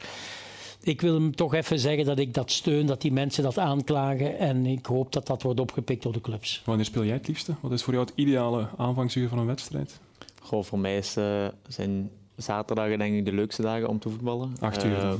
[0.83, 4.39] ik wil hem toch even zeggen dat ik dat steun, dat die mensen dat aanklagen.
[4.39, 6.62] En ik hoop dat dat wordt opgepikt door de clubs.
[6.65, 7.55] Wanneer speel jij het liefste?
[7.61, 10.01] Wat is voor jou het ideale aanvangsuur van een wedstrijd?
[10.47, 14.53] Goh, voor mij is, uh, zijn zaterdagen denk ik de leukste dagen om te voetballen.
[14.61, 15.05] Acht uur?
[15.05, 15.13] Uh,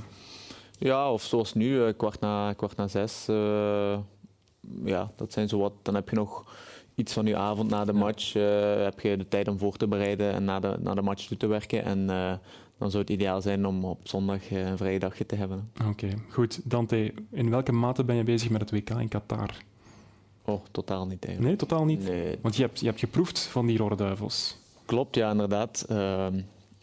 [0.79, 3.25] ja, of zoals nu, uh, kwart, na, kwart na zes.
[4.85, 5.73] ja, dat zijn zo wat.
[5.83, 6.55] Dan heb je nog
[6.95, 8.33] iets van je avond na de match.
[8.83, 11.37] heb je de tijd om voor te bereiden en na de, na de match toe
[11.37, 11.85] te werken.
[11.85, 12.09] En
[12.79, 15.71] dan zou het ideaal zijn om op zondag eh, een vrije dagje te hebben.
[15.89, 16.61] Oké, goed.
[16.65, 19.51] Dante, in welke mate ben je bezig met het WK in Qatar?
[20.45, 21.59] Oh, totaal niet eigenlijk.
[21.59, 22.03] Nee, totaal niet?
[22.09, 22.39] Nee.
[22.41, 24.59] Want je hebt, je hebt geproefd van die Rode Duivels.
[24.87, 25.87] Klopt, ja, inderdaad.
[25.90, 26.27] Uh,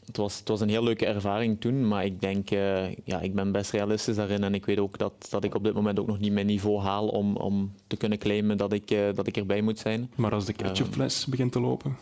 [0.05, 3.35] het, was, het was een heel leuke ervaring toen, maar ik denk, uh, ja, ik
[3.35, 6.07] ben best realistisch daarin en ik weet ook dat, dat ik op dit moment ook
[6.07, 9.37] nog niet mijn niveau haal om, om te kunnen claimen dat ik, uh, dat ik
[9.37, 10.11] erbij moet zijn.
[10.15, 11.97] Maar als de ketchupfles uh, begint te lopen?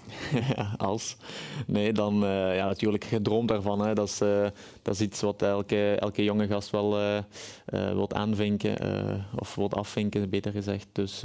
[0.56, 1.18] ja, als.
[1.68, 3.82] Nee, dan uh, ja, natuurlijk gedroomd daarvan.
[3.82, 3.94] Hè.
[3.94, 4.18] Dat, is,
[4.82, 7.24] dat is iets wat elke, elke jonge gast wel
[7.66, 8.78] wilt aanvinken,
[9.40, 10.88] of wilt afvinken, beter gezegd.
[10.92, 11.24] Dus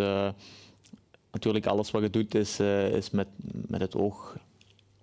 [1.31, 2.61] natuurlijk alles wat je doet is,
[2.91, 3.27] is met,
[3.67, 4.37] met het oog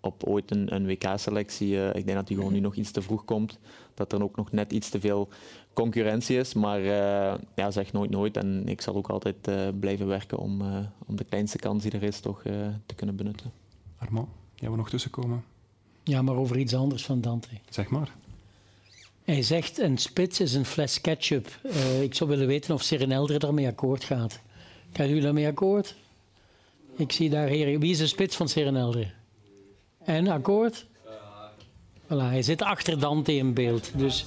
[0.03, 1.69] op ooit een, een WK-selectie.
[1.69, 3.59] Uh, ik denk dat die gewoon nu nog iets te vroeg komt.
[3.93, 5.29] Dat er ook nog net iets te veel
[5.73, 6.53] concurrentie is.
[6.53, 8.37] Maar uh, ja, zeg nooit nooit.
[8.37, 10.61] En ik zal ook altijd uh, blijven werken om,
[11.05, 12.41] om de kleinste kans die er is toch
[12.85, 13.51] te kunnen benutten.
[13.97, 15.43] Armand, jij wil nog tussenkomen?
[16.03, 17.47] Ja, maar over iets anders van Dante.
[17.69, 18.11] Zeg maar.
[19.23, 21.47] Hij zegt een spits is een fles ketchup.
[22.01, 24.39] ik zou willen weten of Serenelder daarmee akkoord gaat.
[24.91, 25.95] Gaan jullie daarmee akkoord?
[26.95, 27.79] Ik zie daar hier...
[27.79, 29.13] Wie is de spits van Serenelder?
[30.05, 30.85] En akkoord?
[32.03, 33.91] Voilà, hij zit achter Dante in beeld.
[33.95, 34.25] Dus...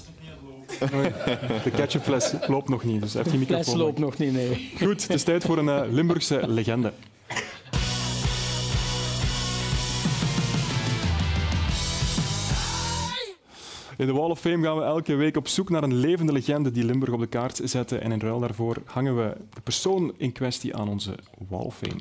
[1.65, 3.65] De ketchupfles loopt nog niet, dus heeft die microfoon.
[3.65, 4.73] De fles loopt nog niet, nee.
[4.77, 6.93] Goed, het is tijd voor een uh, Limburgse legende.
[13.97, 16.71] In de Wall of Fame gaan we elke week op zoek naar een levende legende
[16.71, 18.03] die Limburg op de kaart zetten.
[18.03, 21.15] En in ruil daarvoor hangen we de persoon in kwestie aan onze
[21.49, 22.01] Wall of Fame.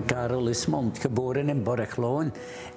[0.00, 2.32] Karel Ismond, geboren in Borgloon.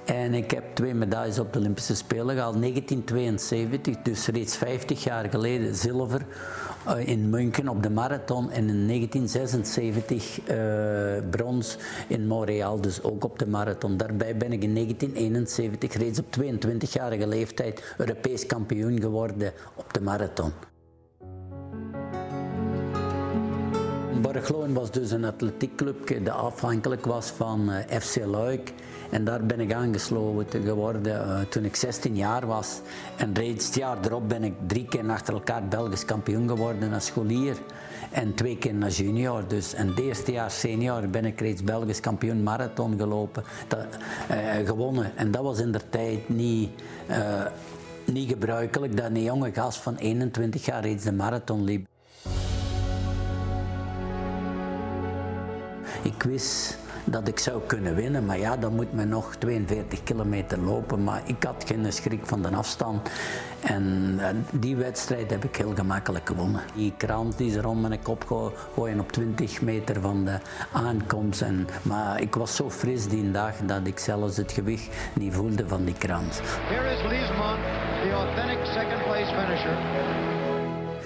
[0.06, 2.60] En ik heb twee medailles op de Olympische Spelen gehaald.
[2.60, 6.26] 1972, dus reeds 50 jaar geleden, zilver
[6.88, 8.52] uh, in München op de marathon.
[8.52, 13.98] En in 1976 uh, brons in Montreal, dus ook op de marathon.
[13.98, 20.52] Daarbij ben ik in 1971 reeds op 22-jarige leeftijd Europees kampioen geworden op de marathon.
[24.36, 28.74] Borgloon was dus een atletiekclubje dat afhankelijk was van uh, FC Luik.
[29.10, 32.80] En daar ben ik aangesloten geworden uh, toen ik 16 jaar was.
[33.18, 37.06] En reeds het jaar erop ben ik drie keer achter elkaar Belgisch kampioen geworden als
[37.06, 37.58] scholier.
[38.12, 39.48] En twee keer naar junior.
[39.48, 39.74] Dus.
[39.74, 43.44] En het eerste jaar senior ben ik reeds Belgisch kampioen marathon gelopen.
[44.32, 45.12] Uh, gewonnen.
[45.16, 46.70] En dat was in der tijd niet
[48.06, 51.88] niet gebruikelijk dat een jonge gast van 21 jaar reeds de marathon liep.
[56.06, 60.60] Ik wist dat ik zou kunnen winnen, maar ja, dan moet men nog 42 kilometer
[60.60, 61.04] lopen.
[61.04, 63.10] Maar ik had geen schrik van de afstand.
[63.60, 64.20] En
[64.52, 66.62] die wedstrijd heb ik heel gemakkelijk gewonnen.
[66.76, 70.38] Die krant die ze rond mijn kop gooien op 20 meter van de
[70.72, 71.42] aankomst.
[71.42, 75.68] En, maar ik was zo fris die dag dat ik zelfs het gewicht niet voelde
[75.68, 76.42] van die krant.
[76.44, 77.58] Here is Liesman,
[78.04, 80.55] the authentic second place finisher.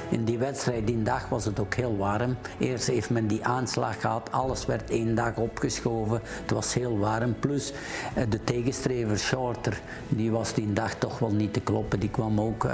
[0.09, 2.37] In die wedstrijd die dag was het ook heel warm.
[2.57, 6.21] Eerst heeft men die aanslag gehad, alles werd één dag opgeschoven.
[6.41, 7.35] Het was heel warm.
[7.39, 7.73] Plus
[8.15, 11.99] eh, de tegenstrever Shorter, die was die dag toch wel niet te kloppen.
[11.99, 12.71] Die kwam ook uh,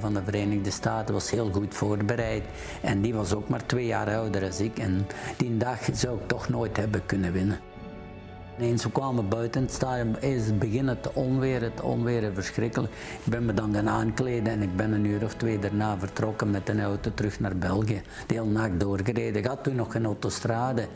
[0.00, 2.44] van de Verenigde Staten, was heel goed voorbereid.
[2.80, 4.78] En die was ook maar twee jaar ouder dan ik.
[4.78, 7.58] En die dag zou ik toch nooit hebben kunnen winnen.
[8.60, 12.92] Eens we kwamen buiten het stadion, is beginnen het onweer, het onweer verschrikkelijk.
[13.24, 16.50] Ik ben me dan gaan aankleden en ik ben een uur of twee daarna vertrokken
[16.50, 18.02] met een auto terug naar België.
[18.26, 19.36] De hele nacht doorgereden.
[19.36, 20.86] Ik had toen nog geen autostrade.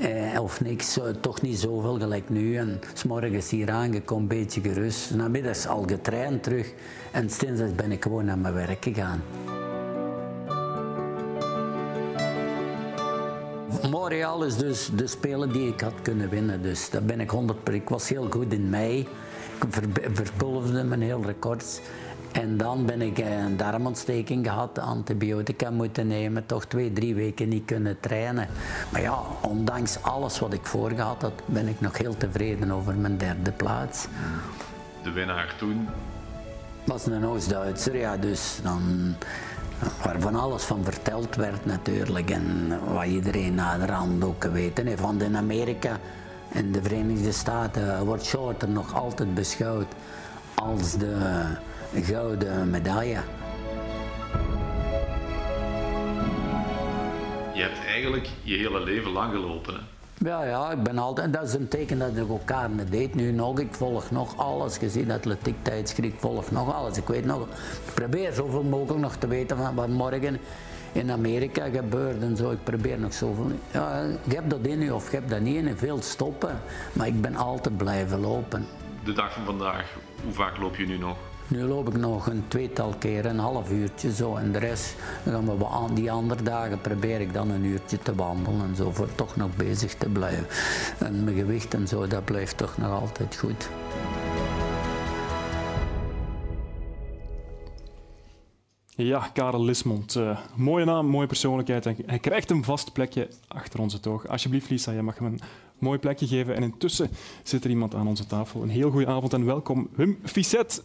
[0.00, 2.56] Eh, of niks, toch niet zoveel gelijk nu.
[2.56, 5.14] En s'morgens hier aangekomen, een beetje gerust.
[5.14, 6.72] Namiddags al getraind terug.
[7.12, 9.22] En sinds ben ik gewoon naar mijn werk gegaan.
[14.08, 16.62] Montreal is dus de speler die ik had kunnen winnen.
[16.62, 19.00] Dus daar ben ik 100 Ik was heel goed in mei.
[19.00, 21.80] Ik ver, verpulverde mijn heel records.
[22.32, 27.48] En dan ben ik eh, een darmontsteking gehad, antibiotica moeten nemen, toch twee, drie weken
[27.48, 28.48] niet kunnen trainen.
[28.92, 33.16] Maar ja, ondanks alles wat ik voorgehad had, ben ik nog heel tevreden over mijn
[33.16, 34.06] derde plaats.
[35.02, 35.88] De winnaar toen?
[36.84, 39.14] Was een Oost-Duitser, ja, dus dan
[40.04, 45.00] waar van alles van verteld werd natuurlijk en wat iedereen naderhand ook weten heeft.
[45.00, 45.98] Want in Amerika
[46.52, 49.86] en de Verenigde Staten wordt Shorter nog altijd beschouwd
[50.54, 51.16] als de
[51.94, 53.20] gouden medaille.
[57.54, 59.74] Je hebt eigenlijk je hele leven lang gelopen.
[59.74, 59.97] Hè?
[60.24, 63.14] Ja, ja, ik ben altijd, dat is een teken dat ik elkaar niet deed.
[63.14, 64.78] Nu nog, ik volg nog alles.
[64.78, 66.96] Gezien atletiek tijdschrift, volg nog alles.
[66.96, 67.42] Ik weet nog,
[67.86, 70.38] ik probeer zoveel mogelijk nog te weten van wat morgen
[70.92, 72.50] in Amerika gebeurt en zo.
[72.50, 73.50] Ik probeer nog zoveel.
[73.70, 76.60] Ja, ik heb dat in u of ik heb dat niet in veel stoppen.
[76.92, 78.66] Maar ik ben altijd blijven lopen.
[79.04, 81.16] De dag van vandaag, hoe vaak loop je nu nog?
[81.50, 84.36] Nu loop ik nog een tweetal keer, een half uurtje zo.
[84.36, 88.60] En de rest, we aan die andere dagen probeer ik dan een uurtje te wandelen
[88.60, 90.46] en zo, voor toch nog bezig te blijven.
[90.98, 93.70] En mijn gewicht en zo, dat blijft toch nog altijd goed.
[98.86, 100.14] Ja, Karel Lismond.
[100.14, 101.84] Uh, mooie naam, mooie persoonlijkheid.
[101.84, 104.28] Hij krijgt een vast plekje achter onze toog.
[104.28, 105.40] Alsjeblieft, Lisa, jij mag hem een
[105.78, 106.54] mooi plekje geven.
[106.54, 107.10] En intussen
[107.42, 108.62] zit er iemand aan onze tafel.
[108.62, 110.82] Een heel goede avond en welkom, Wim Fisset.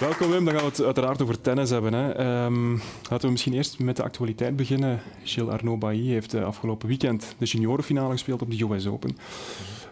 [0.00, 1.92] Welkom Wim, dan gaan we het uiteraard over tennis hebben.
[1.92, 2.44] Hè.
[2.44, 5.00] Um, laten we misschien eerst met de actualiteit beginnen.
[5.22, 9.16] Gilles Arnaud Bailly heeft uh, afgelopen weekend de juniorenfinale gespeeld op de US Open.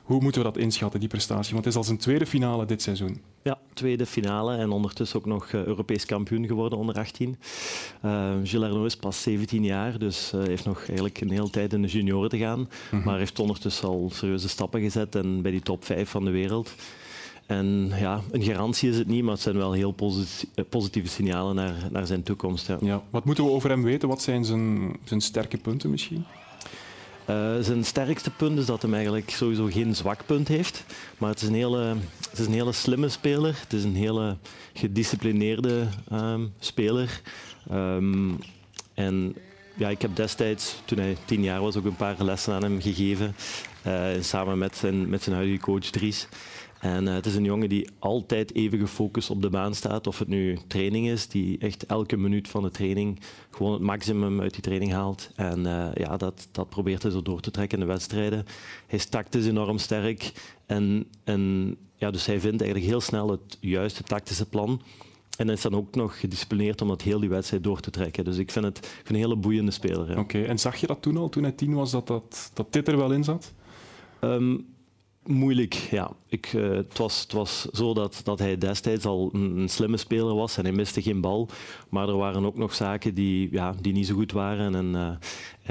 [0.07, 1.53] Hoe moeten we dat inschatten, die prestatie?
[1.53, 3.21] Want het is al zijn tweede finale dit seizoen.
[3.42, 7.38] Ja, tweede finale en ondertussen ook nog uh, Europees kampioen geworden onder 18.
[8.05, 11.51] Uh, eh, Gilles Arnaud is pas 17 jaar, dus uh, heeft nog eigenlijk een hele
[11.51, 12.69] tijd in de junioren te gaan.
[12.90, 13.05] Mhm.
[13.05, 16.75] Maar heeft ondertussen al serieuze stappen gezet en bij die top 5 van de wereld.
[17.47, 19.95] En ja, een garantie is het niet, maar het zijn wel heel
[20.69, 22.66] positieve signalen naar, naar zijn toekomst.
[22.66, 22.79] Ja.
[22.81, 23.03] ja.
[23.11, 24.09] Wat moeten we over hem weten?
[24.09, 26.25] Wat zijn zijn, zijn sterke punten misschien?
[27.31, 30.85] Uh, zijn sterkste punt is dat hij eigenlijk sowieso geen zwak punt heeft.
[31.19, 31.97] Maar het is een hele,
[32.31, 33.59] het is een hele slimme speler.
[33.61, 34.37] Het is een hele
[34.75, 37.21] gedisciplineerde um, speler.
[37.73, 38.39] Um,
[38.95, 39.37] en
[39.75, 42.81] ja, ik heb destijds, toen hij tien jaar was, ook een paar lessen aan hem
[42.81, 43.35] gegeven.
[43.87, 46.29] Uh, samen met zijn, met zijn huidige coach Dries.
[46.81, 50.07] En uh, het is een jongen die altijd even gefocust op de baan staat.
[50.07, 54.41] Of het nu training is, die echt elke minuut van de training gewoon het maximum
[54.41, 55.31] uit die training haalt.
[55.35, 58.45] En uh, ja, dat, dat probeert hij zo door te trekken in de wedstrijden.
[58.87, 60.33] Hij is tactisch enorm sterk.
[60.67, 64.83] En, en ja, dus hij vindt eigenlijk heel snel het juiste tactische plan.
[65.37, 68.25] En is dan ook nog gedisciplineerd om dat heel die wedstrijd door te trekken.
[68.25, 70.19] Dus ik vind het ik vind een hele boeiende speler.
[70.19, 72.89] Oké, en zag je dat toen al, toen hij tien was, dat, dat, dat dit
[72.89, 73.53] er wel in zat?
[74.21, 74.67] Um,
[75.27, 76.11] Moeilijk, ja.
[76.27, 79.97] Ik, uh, het, was, het was zo dat, dat hij destijds al een, een, slimme
[79.97, 81.49] speler was en hij miste geen bal.
[81.89, 84.75] Maar er waren ook nog zaken die, ja, die niet zo goed waren.
[84.75, 85.11] En, uh,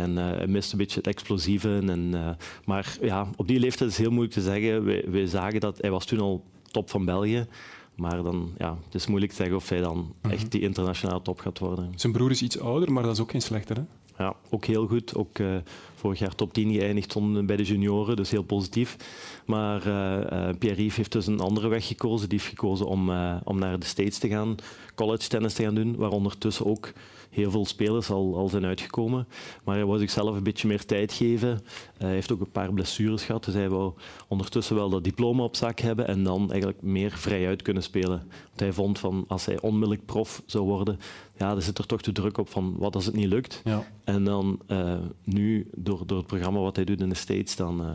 [0.05, 1.81] en uh, hij miste een beetje het explosieve.
[1.87, 4.85] En, maar ja, op die leeftijd is het heel moeilijk te zeggen.
[4.85, 7.47] Wij, wij zagen dat hij was toen al top van België.
[7.95, 10.33] Maar dan, ja, het is moeilijk te zeggen of hij dan mhm.
[10.33, 11.91] echt die internationale top gaat worden.
[11.95, 13.83] Zijn broer is iets ouder, maar dat is ook geen slechter, hè?
[14.17, 15.15] Ja, ook heel goed.
[15.15, 15.55] Ook uh,
[15.95, 18.97] vorig jaar top 10 geëindigd bij de junioren, dus heel positief.
[19.45, 22.29] Maar uh, uh, Pierre-Yves heeft dus een andere weg gekozen.
[22.29, 23.09] Die heeft gekozen om,
[23.43, 24.55] om naar de States te gaan,
[24.95, 26.93] college tennis te gaan doen, waar ondertussen ook
[27.35, 29.27] heel veel spelers al, al zijn uitgekomen.
[29.63, 31.61] Maar hij wou zichzelf een beetje meer tijd geven.
[31.97, 33.93] hij heeft ook een paar blessures gehad, dus hij wou
[34.27, 38.31] ondertussen wel dat diploma op zak hebben en dan eigenlijk meer vrijuit kunnen spelen.
[38.55, 40.99] Hij vond van als hij onmiddellijk prof zou worden,
[41.37, 43.61] ja, dan zit er toch te druk op van wat als het niet lukt.
[43.63, 43.87] Ja.
[44.03, 47.81] En dan uh, nu, door, door het programma wat hij doet in de States, dan
[47.81, 47.87] uh,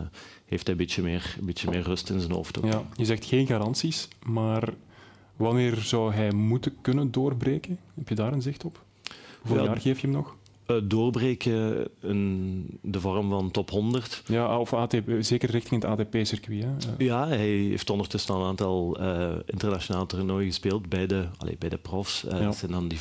[0.45, 2.57] heeft hij een beetje meer, een beetje meer rust in zijn hoofd.
[2.57, 2.71] Ook.
[2.71, 4.73] Ja, je zegt geen garanties, maar
[5.35, 7.79] wanneer zou hij moeten kunnen doorbreken?
[7.93, 8.83] Heb je daar een zicht op?
[9.41, 10.35] Hoeveel ja, jaar geef je hem nog?
[10.67, 14.23] Uh, doorbreken in de vorm van top 100.
[14.25, 16.63] Ja, of ATP, zeker richting het ATP-circuit.
[16.63, 16.67] Uh.
[16.97, 21.69] Ja, hij heeft ondertussen al een aantal uh, internationale toernooien gespeeld bij de, allez, bij
[21.69, 22.21] de profs.
[22.21, 22.39] Ja.
[22.39, 22.99] Dat zijn dan die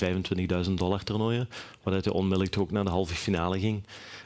[0.67, 1.49] 25.000 dollar toernooien,
[1.83, 3.83] waaruit hij onmiddellijk ook naar de halve finale ging.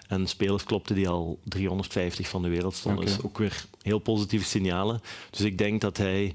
[0.08, 3.02] En spelers klopten die al 350 van de wereld stonden.
[3.02, 3.14] Okay.
[3.14, 5.00] Dus ook weer heel positieve signalen.
[5.30, 6.34] Dus ik denk dat hij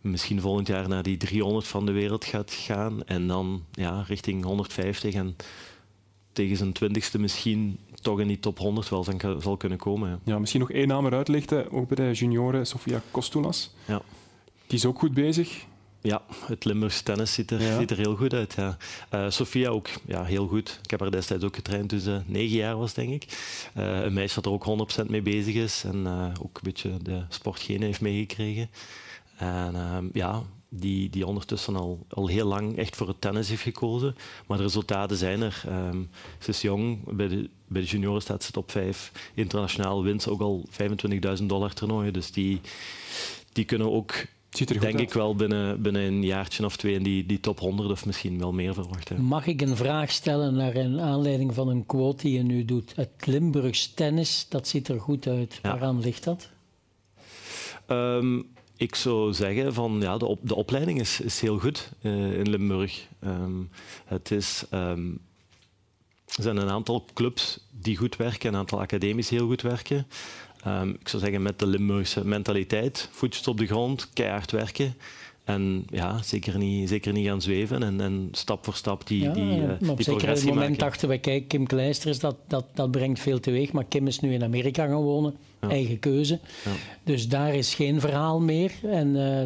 [0.00, 4.44] misschien volgend jaar naar die 300 van de wereld gaat gaan en dan ja, richting
[4.44, 5.36] 150 en
[6.34, 9.06] tegen zijn twintigste misschien toch in die top 100 wel
[9.38, 10.20] zal kunnen komen.
[10.24, 13.70] Ja, misschien nog één naam eruit lichten, ook bij de junioren, Sofia Kostulas.
[13.84, 14.02] Ja.
[14.66, 15.64] Die is ook goed bezig.
[16.00, 18.54] Ja, het Limburgse tennis ziet er, ziet er heel goed uit.
[18.54, 18.76] Ja.
[19.14, 20.78] Uh, Sofia ook ja, heel goed.
[20.82, 23.26] Ik heb haar destijds ook getraind toen ze negen jaar was, denk ik.
[23.76, 26.96] Uh, een meisje dat er ook 100% mee bezig is en uh, ook een beetje
[27.02, 28.70] de sportgene heeft meegekregen.
[29.36, 30.42] En ehm, ja,
[30.76, 34.16] die, die ondertussen al, al heel lang echt voor het tennis heeft gekozen.
[34.46, 35.62] Maar de resultaten zijn er.
[35.68, 39.12] Um, ze is jong, bij de, bij de junioren staat ze top 5.
[39.34, 40.64] Internationaal wint ze ook al
[41.38, 42.12] 25.000 dollar toernooien.
[42.12, 42.60] Dus die,
[43.52, 44.26] die kunnen ook
[44.64, 48.06] denk ik wel binnen, binnen een jaartje of twee in die, die top 100 of
[48.06, 49.22] misschien wel meer verwachten.
[49.22, 52.92] Mag ik een vraag stellen naar een aanleiding van een quote die je nu doet?
[52.96, 55.58] Het Limburgs tennis, dat ziet er goed uit.
[55.62, 56.48] Waaraan ligt dat?
[57.88, 62.38] Um, ik zou zeggen van ja, de, op, de opleiding is, is heel goed uh,
[62.38, 63.08] in Limburg.
[63.24, 63.70] Um,
[64.04, 65.20] het is, um,
[66.26, 70.06] er zijn een aantal clubs die goed werken, een aantal academies heel goed werken.
[70.66, 74.94] Um, ik zou zeggen met de Limburgse mentaliteit, voetjes op de grond, keihard werken.
[75.44, 79.32] En ja, zeker niet, zeker niet gaan zweven en, en stap voor stap die, ja,
[79.32, 82.90] die, uh, op die zeker het moment dachten we, kijk, Kim Kleisters, dat, dat, dat
[82.90, 83.72] brengt veel teweeg.
[83.72, 85.36] Maar Kim is nu in Amerika gaan wonen,
[85.70, 86.40] eigen keuze.
[86.64, 86.70] Ja.
[87.04, 88.72] Dus daar is geen verhaal meer.
[88.82, 89.42] En uh,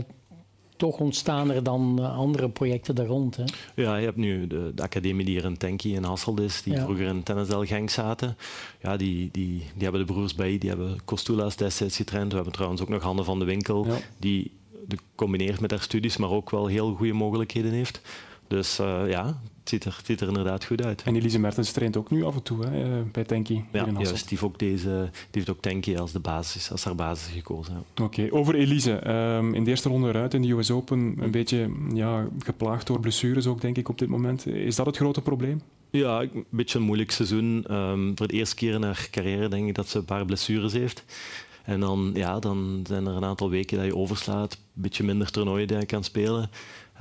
[0.76, 3.36] toch ontstaan er dan uh, andere projecten daar rond.
[3.36, 3.44] Hè?
[3.74, 6.76] Ja, je hebt nu de, de academie die hier in Tenki in Hasselt is, die
[6.76, 8.36] vroeger in Tennisdel Genk zaten.
[8.82, 12.28] Ja, die, die, die hebben de broers bij, die hebben Costula's destijds getraind.
[12.28, 13.86] We hebben trouwens ook nog Handen van de Winkel,
[14.18, 14.50] die
[15.14, 18.00] combineert met haar studies, maar ook wel heel goede mogelijkheden heeft.
[18.48, 21.02] Dus uh, ja, het ziet, er, het ziet er inderdaad goed uit.
[21.02, 23.64] En Elise Mertens traint ook nu af en toe hè, eh, bij Tenki.
[23.72, 24.28] Ja, juist.
[24.28, 27.84] Die heeft ook, deze, die heeft ook Tenki als, de basis, als haar basis gekozen.
[27.90, 28.30] Oké, okay.
[28.30, 29.10] over Elise.
[29.10, 33.00] Um, in de eerste ronde eruit in de US Open een beetje ja, geplaagd door
[33.00, 34.46] blessures ook, denk ik, op dit moment.
[34.46, 35.60] Is dat het grote probleem?
[35.90, 37.74] Ja, een beetje een moeilijk seizoen.
[37.74, 40.72] Um, voor de eerste keer in haar carrière denk ik dat ze een paar blessures
[40.72, 41.04] heeft.
[41.68, 45.30] En dan, ja, dan zijn er een aantal weken dat je overslaat, een beetje minder
[45.30, 46.50] toernooien die je kan spelen.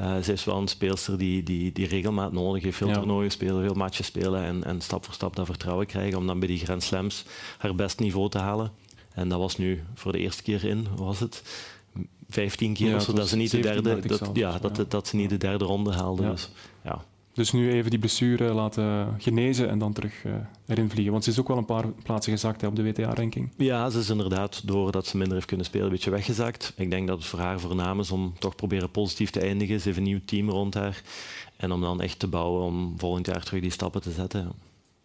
[0.01, 2.77] Uh, ze is wel een speelster die, die, die regelmaat nodig heeft.
[2.77, 6.27] Veel toernooien spelen, veel matches spelen en, en stap voor stap dat vertrouwen krijgen om
[6.27, 7.25] dan bij die Grand Slams
[7.57, 8.71] haar best niveau te halen.
[9.13, 11.43] En dat was nu voor de eerste keer in, was het?
[12.29, 15.37] 15 keer, ja, zodat ze niet de derde, dat, ja, dat, dat, ze niet de
[15.37, 16.29] derde ronde haalde.
[16.29, 16.49] Dus,
[16.83, 17.05] ja.
[17.37, 20.33] Dus nu even die blessure laten genezen en dan terug uh,
[20.67, 21.11] erin vliegen.
[21.11, 23.51] Want ze is ook wel een paar plaatsen gezakt hè, op de WTA-ranking.
[23.57, 26.73] Ja, ze is inderdaad, doordat ze minder heeft kunnen spelen, een beetje weggezakt.
[26.75, 29.79] Ik denk dat het voor haar voornaam is om toch proberen positief te eindigen.
[29.79, 31.01] Ze heeft een nieuw team rond haar.
[31.57, 34.51] En om dan echt te bouwen om volgend jaar terug die stappen te zetten.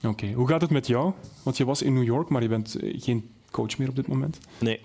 [0.03, 1.12] Oké, hoe gaat het met jou?
[1.42, 4.07] Want je was in New York, maar je bent eh, geen coach meer op dit
[4.07, 4.38] moment?
[4.59, 4.81] Nee,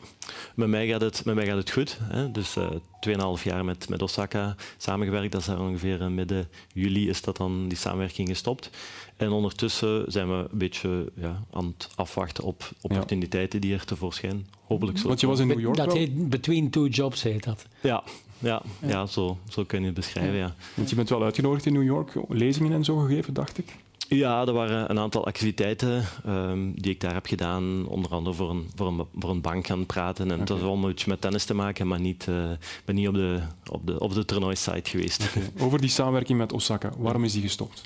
[0.55, 1.97] met mij gaat het, met mij gaat het goed.
[2.01, 2.31] Hè.
[2.31, 2.65] Dus uh,
[2.99, 5.31] eh, 2,5 jaar met, met Osaka samengewerkt.
[5.31, 8.69] Dat is ongeveer uh, midden juli is dat dan die samenwerking gestopt.
[9.17, 14.47] En ondertussen zijn we een beetje ja, aan het afwachten op opportuniteiten die er tevoorschijn
[14.67, 15.07] hopelijk zo.
[15.07, 17.65] Want je was in New York Dat heet Between Two Jobs heet dat.
[17.81, 18.03] Ja,
[18.39, 19.05] ja, ja.
[19.05, 20.35] zo, zo kun je het beschrijven.
[20.35, 20.55] Ja.
[20.73, 23.75] Want je bent wel uitgenodigd in New York, lezingen en zo gegeven, dacht ik.
[24.09, 27.87] Ja, er waren een aantal activiteiten um, die ik daar heb gedaan.
[27.87, 30.25] Onder andere voor een, voor een, voor een bank gaan praten.
[30.25, 30.39] En okay.
[30.39, 32.49] het was allemaal iets met tennis te maken, maar niet, uh,
[32.85, 33.41] ben niet op de,
[33.71, 35.23] op de, op de toernooisite geweest.
[35.27, 35.65] Okay.
[35.65, 37.81] Over die samenwerking met Osaka, waarom is die gestopt?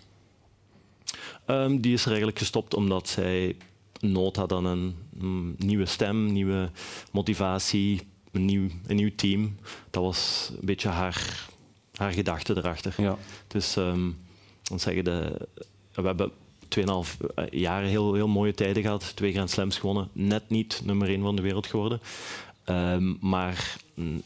[1.47, 3.55] Um, die is er eigenlijk gestopt omdat zij
[3.99, 6.69] nood had aan een mm, nieuwe stem, nieuwe
[7.11, 8.01] motivatie,
[8.31, 9.55] een nieuw, een nieuw team.
[9.89, 11.47] Dat was een beetje haar,
[11.95, 12.93] haar gedachte erachter.
[12.97, 13.17] Ja.
[13.47, 14.17] Dus um,
[14.63, 15.47] dan zeggen de,
[15.93, 16.31] we hebben
[16.79, 21.21] 2,5 jaar heel, heel mooie tijden gehad, twee Grand Slams gewonnen, net niet nummer 1
[21.21, 22.01] van de wereld geworden.
[22.65, 24.21] Um, maar mm,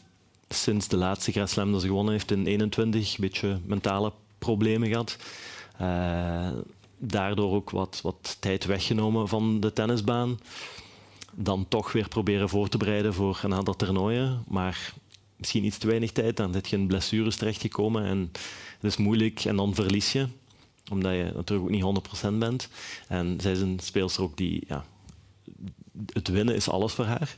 [0.48, 4.88] sinds de laatste Grand Slam dat ze gewonnen heeft in 21, een beetje mentale problemen
[4.88, 5.18] gehad.
[5.80, 6.48] Uh,
[6.98, 10.38] daardoor ook wat, wat tijd weggenomen van de tennisbaan.
[11.32, 14.44] Dan toch weer proberen voor te bereiden voor een aantal toernooien.
[14.48, 14.92] Maar
[15.36, 16.36] misschien iets te weinig tijd.
[16.36, 18.18] Dan zit je in blessures terechtgekomen en
[18.80, 19.44] het is moeilijk.
[19.44, 20.26] En dan verlies je,
[20.90, 22.68] omdat je natuurlijk ook niet 100% bent.
[23.08, 24.64] En zij is een speelster ook die...
[24.68, 24.84] Ja,
[26.12, 27.36] het winnen is alles voor haar.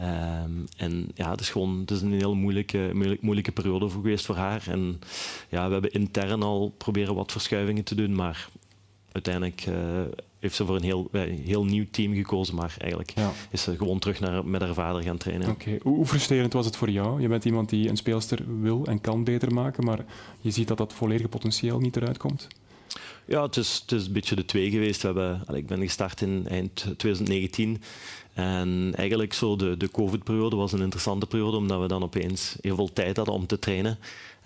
[0.00, 4.36] Um, en ja, het is gewoon het is een heel moeilijke, moeilijke, periode geweest voor
[4.36, 4.62] haar.
[4.68, 5.00] En
[5.48, 8.48] ja, we hebben intern al proberen wat verschuivingen te doen, maar
[9.12, 10.00] uiteindelijk uh,
[10.38, 11.10] heeft ze voor een heel,
[11.44, 13.32] heel nieuw team gekozen, maar eigenlijk ja.
[13.50, 15.48] is ze gewoon terug naar, met haar vader gaan trainen.
[15.48, 15.92] Oké, okay.
[15.92, 17.20] hoe frustrerend was het voor jou?
[17.20, 20.04] Je bent iemand die een speelster wil en kan beter maken, maar
[20.40, 22.46] je ziet dat dat volledige potentieel niet eruit komt.
[23.24, 25.02] Ja, het is, het is een beetje de twee geweest.
[25.02, 27.82] We hebben, ik ben gestart in eind 2019
[28.38, 32.74] en eigenlijk zo de, de COVID-periode was een interessante periode, omdat we dan opeens heel
[32.74, 33.98] veel tijd hadden om te trainen.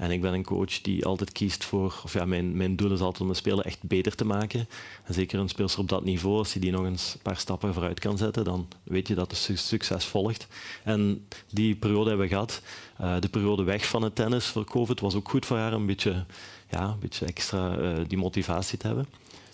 [0.03, 3.00] En ik ben een coach die altijd kiest voor, of ja, mijn, mijn doel is
[3.00, 4.68] altijd om een speler echt beter te maken.
[5.05, 7.72] En zeker een speler op dat niveau, als je die nog eens een paar stappen
[7.72, 10.46] vooruit kan zetten, dan weet je dat het succes volgt.
[10.84, 12.62] En die periode hebben we gehad.
[13.00, 15.86] Uh, de periode weg van het tennis voor COVID was ook goed voor haar, een
[15.86, 16.24] beetje,
[16.70, 19.07] ja, een beetje extra uh, die motivatie te hebben.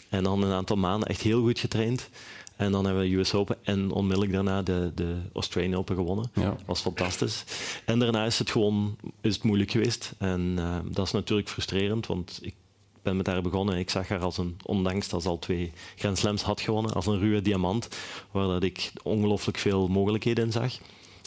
[0.08, 2.08] En dan een aantal maanden echt heel goed getraind.
[2.58, 6.30] En dan hebben we de US Open en onmiddellijk daarna de, de Australian Open gewonnen.
[6.34, 6.42] Ja.
[6.42, 7.44] Dat was fantastisch.
[7.84, 10.14] En daarna is het gewoon is het moeilijk geweest.
[10.18, 12.54] En uh, dat is natuurlijk frustrerend, want ik
[13.02, 13.78] ben met haar begonnen.
[13.78, 17.06] Ik zag haar als een, ondanks dat ze al twee Grand Slams had gewonnen, als
[17.06, 17.88] een ruwe diamant,
[18.30, 20.72] waar dat ik ongelooflijk veel mogelijkheden in zag.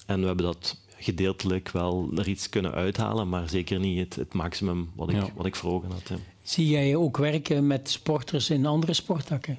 [0.05, 4.33] En we hebben dat gedeeltelijk wel er iets kunnen uithalen, maar zeker niet het, het
[4.33, 5.29] maximum wat ik, Ja.
[5.35, 6.07] wat ik voor ogen had.
[6.09, 6.15] ja.
[6.43, 9.57] Zie jij ook werken met sporters in andere sporttakken?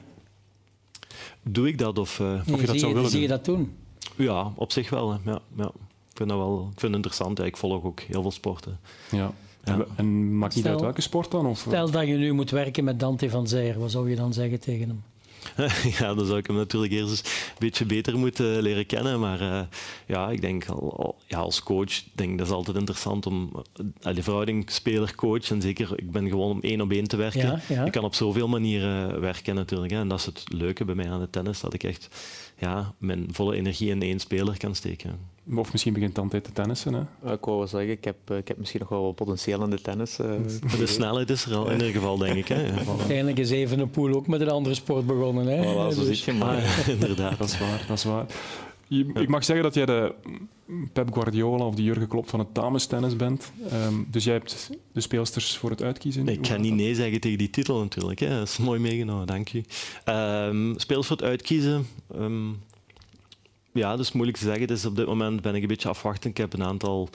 [1.42, 2.20] Doe ik dat of...
[2.20, 3.36] eh, Of je dat zie, zou willen zie je doen?
[3.36, 3.72] dat doen?
[4.16, 5.12] Ja, op zich wel.
[5.24, 5.64] Ja, ja.
[6.10, 7.38] Ik vind dat wel ik vind het interessant.
[7.38, 8.78] Ja, ik volg ook heel veel sporten.
[9.10, 9.32] Ja.
[9.64, 9.72] Ja.
[9.74, 11.46] En, en maakt niet Stel- uit welke sport dan?
[11.46, 14.32] Of, Stel dat je nu moet werken met Dante van Zijr, wat zou je dan
[14.32, 15.02] zeggen tegen hem?
[15.98, 19.20] ja, dan zou ik hem natuurlijk eerst eens een beetje beter moeten leren kennen.
[19.20, 19.60] Maar eh,
[20.06, 23.50] ja, ik denk al, al- ja, als coach, denk dat is altijd interessant om
[24.06, 25.50] uh, de verhouding speler-coach.
[25.50, 27.40] En zeker, ik ben gewoon om één op één te werken.
[27.40, 27.84] Ja, ja.
[27.84, 29.92] Je kan op zoveel manieren werken natuurlijk.
[29.92, 29.98] Hè.
[29.98, 32.08] En dat is het leuke bij mij aan de tennis, dat ik echt
[32.58, 35.18] ja, mijn volle energie in één speler kan steken.
[35.56, 36.94] Of misschien begint Tante te tennissen.
[36.94, 37.32] Hè?
[37.32, 39.70] Ik wou wel zeggen, ik heb, eh, ik heb misschien nog wel wat potentieel in
[39.70, 40.18] de tennis.
[40.18, 40.30] eh.
[40.78, 42.48] De snelheid is er al in ieder geval, denk ik.
[42.48, 42.62] Hè.
[42.66, 42.72] Ja.
[42.98, 45.46] Uiteindelijk is Evenepoel ook met een andere sport begonnen.
[45.46, 45.62] Hè?
[45.62, 46.56] Voilà, zo Dus- zit je maar.
[46.56, 47.38] Ah, ja, inderdaad.
[47.38, 48.26] Dat is waar, dat is waar.
[48.88, 50.14] Je- ik mag zeggen dat jij de
[50.92, 53.52] Pep Guardiola of de Jurgen Klopp van het damestennis bent.
[53.70, 56.28] Ehm, dus jij hebt de speelsters voor het uitkiezen.
[56.28, 58.20] Ik ga niet nee zeggen tegen die titel natuurlijk.
[58.20, 58.28] Hè.
[58.38, 59.64] Dat is mooi meegenomen, dank u.
[60.04, 61.86] Ehm speels voor het uitkiezen.
[62.14, 62.48] ehm,
[63.72, 64.66] ja, dat is moeilijk te zeggen.
[64.66, 66.24] Dus op dit moment ben ik een beetje afwachtend.
[66.24, 67.08] Ik heb een aantal,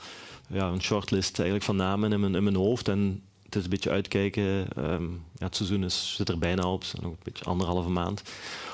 [0.49, 2.87] ja, een shortlist eigenlijk van namen in mijn, in mijn hoofd.
[2.87, 4.67] En het is een beetje uitkijken.
[4.75, 6.81] Ehm, ja, het seizoen is, zit er bijna op.
[6.81, 8.21] Het is nog een beetje anderhalve maand.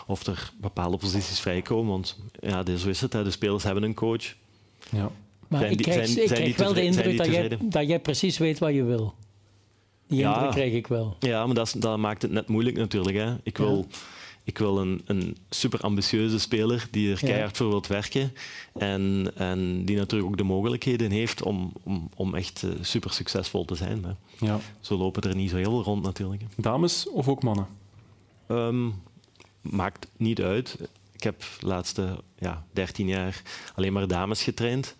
[0.07, 1.91] Of er bepaalde posities vrijkomen.
[1.91, 3.13] Want ja, dit- zo is het.
[3.13, 3.23] Hè.
[3.23, 4.23] De spelers hebben een coach.
[4.89, 5.11] Ja.
[5.47, 7.87] Maar Zijn ik die- krijg, zijn- ik zijn krijg wel de indruk dat jij, dat
[7.87, 9.13] jij precies weet wat je wil.
[10.07, 10.33] Die Ja.
[10.33, 11.15] indruk krijg ik wel.
[11.19, 13.17] Ja, maar dat, is- dat maakt het net moeilijk natuurlijk.
[13.17, 13.33] Hè.
[13.43, 13.87] Ik wil,
[14.43, 18.33] ik wil een, een super ambitieuze speler die er keihard voor wilt werken.
[18.73, 23.65] En, en die natuurlijk ook de mogelijkheden heeft om, om, om echt eh, super succesvol
[23.65, 23.99] te zijn.
[23.99, 24.59] Maar Ja.
[24.79, 26.41] zo lopen er niet zo heel veel rond natuurlijk.
[26.41, 26.47] hè.
[26.61, 27.67] Dames of ook mannen?
[28.47, 28.89] Ehm,
[29.61, 30.77] maakt niet uit.
[31.11, 33.41] Ik heb de laatste ja, 13 jaar
[33.75, 34.95] alleen maar dames getraind.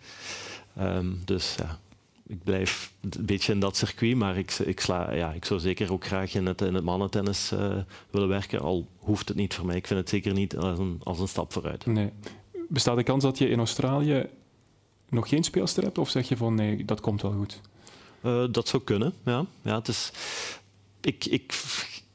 [0.76, 1.78] Ehm, dus ja,
[2.26, 5.92] ik blijf een beetje in dat circuit, maar ik, ik, sla, ja, ik zou zeker
[5.92, 7.76] ook graag in het, in het mannentennis eh,
[8.10, 9.76] willen werken, al hoeft het niet voor mij.
[9.76, 11.86] Ik vind het zeker niet als een, als een stap vooruit.
[11.86, 12.10] Nee.
[12.68, 14.26] Bestaat de kans dat je in Australië
[15.08, 15.98] nog geen speelster hebt?
[15.98, 17.60] Of zeg je van nee, dat komt wel goed?
[18.20, 19.46] Eh, dat zou kunnen, ja.
[19.62, 20.12] ja het is,
[21.00, 21.62] ik, ik,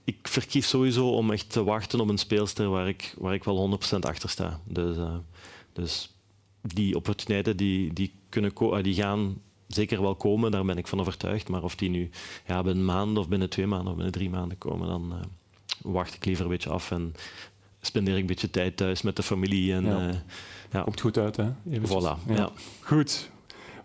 [0.04, 3.80] ik verkies sowieso om echt te wachten op een speelster waar ik, waar ik wel
[3.96, 4.60] 100% achter sta.
[4.64, 5.16] Dus, eh,
[5.74, 6.14] dus
[6.62, 11.50] die opportuniteiten die, die, kunnen die gaan zeker wel komen, daar ben ik van overtuigd.
[11.50, 12.10] Maar of die nu
[12.48, 15.26] ja, binnen een maand of binnen twee maanden of binnen drie maanden komen, dan, eh,
[15.82, 17.14] wacht ik liever een beetje af en
[17.82, 19.74] spendeer ik een beetje tijd thuis met de familie.
[19.74, 20.08] En, Ja.
[20.10, 20.16] eh,
[20.72, 20.82] ja.
[20.82, 21.50] Komt goed uit, hè?
[21.72, 22.04] Eventjes.
[22.04, 22.50] Voilà, ja.
[22.82, 23.30] Goed.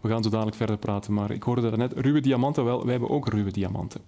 [0.01, 1.93] We gaan zo dadelijk verder praten, maar ik hoorde dat net.
[1.97, 4.01] Ruwe diamanten, wel, wij hebben ook ruwe diamanten.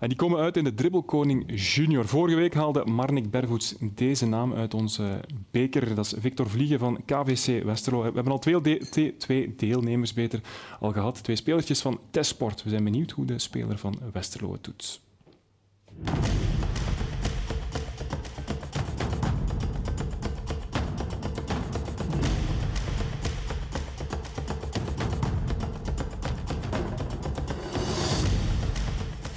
[0.00, 2.06] En die komen uit in de Dribbelkoning Junior.
[2.06, 5.20] Vorige week haalde Marnik Bervoets deze naam uit onze
[5.50, 5.94] beker.
[5.94, 7.98] Dat is Victor Vliegen van KVC Westerlo.
[7.98, 10.40] We hebben al twee, twee deelnemers beter
[10.80, 11.22] al gehad.
[11.22, 12.62] Twee spelertjes van Tesport.
[12.62, 15.00] We zijn benieuwd hoe de speler van Westerlo het doet.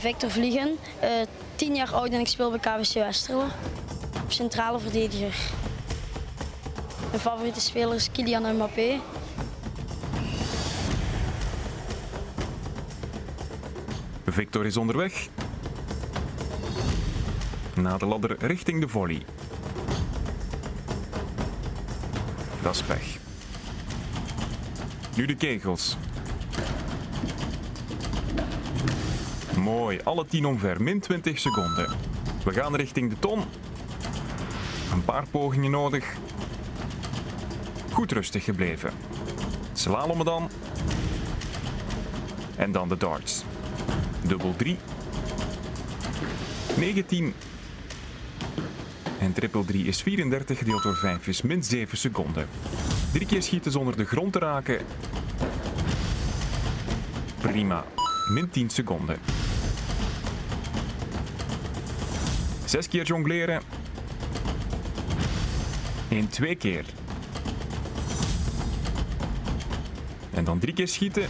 [0.04, 1.10] Victor Vliegen, eh
[1.56, 3.46] 10 jaar oud en ik speel bij KWC Westerlo.
[4.28, 5.36] Centrale verdediger.
[7.10, 9.00] Mijn favoriete speler is Kylian Mbappé.
[14.26, 15.28] Victor is onderweg.
[17.76, 19.22] Na de ladder richting de volley.
[22.62, 23.18] Dat is pech.
[25.16, 25.98] Nu de kegels.
[29.64, 31.88] Mooi, alle tien omver, min 20 seconden.
[32.44, 33.40] We gaan richting de ton.
[34.92, 36.14] Een paar pogingen nodig.
[37.92, 38.92] Goed rustig gebleven.
[39.74, 40.50] Slalommen dan.
[42.56, 43.44] En dan de darts.
[44.28, 44.78] Dubbel 3.
[46.78, 47.34] 19.
[49.20, 52.48] En triple 3 is 34 gedeeld door 5 is min 7 seconden.
[53.14, 54.80] Drie keer schieten zonder de grond te raken.
[57.42, 57.86] Prima.
[58.30, 59.43] Min 10 seconden.
[62.74, 63.62] Zes keer jongleren.
[66.10, 66.86] En twee keer.
[70.32, 71.28] En dan drie keer schieten.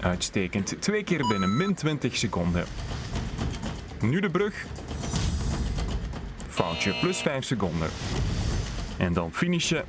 [0.00, 0.76] Uitstekend.
[0.78, 2.64] Twee keer binnen, min 20 seconden.
[4.00, 4.66] Nu de brug.
[6.48, 7.88] Foutje, plus 5 seconden.
[8.96, 9.84] En dan finishen.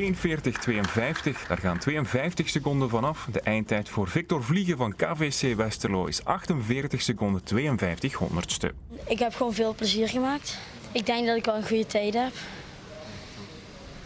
[0.00, 3.28] 1.40.52, daar gaan 52 seconden vanaf.
[3.32, 8.72] De eindtijd voor Victor Vliegen van KVC Westerlo is 48 seconden 52 honderdste.
[9.06, 10.58] Ik heb gewoon veel plezier gemaakt.
[10.92, 12.32] Ik denk dat ik wel een goede tijd heb.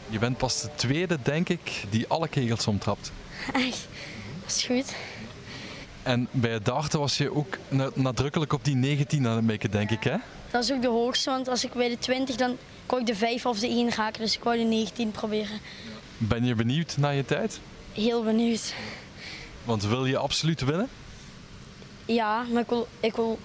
[0.09, 3.13] Je bent pas de tweede, denk ik, die alle kegels omtrapt.
[3.53, 3.89] Echt,
[4.43, 4.95] dat is goed.
[6.03, 9.71] En bij het darten was je ook na- nadrukkelijk op die 19 aan het mikken,
[9.71, 10.17] denk ik, hè?
[10.51, 12.57] Dat is ook de hoogste, want als ik bij de 20 dan
[12.89, 14.21] kon ik de 5 of de 1 raken.
[14.21, 15.61] Dus ik wou de 19 proberen.
[16.19, 17.61] Ben je benieuwd naar je tijd?
[17.93, 18.75] Heel benieuwd.
[19.65, 20.89] Want wil je absoluut winnen?
[22.05, 23.39] Ja, maar ik, wil, ik, wil,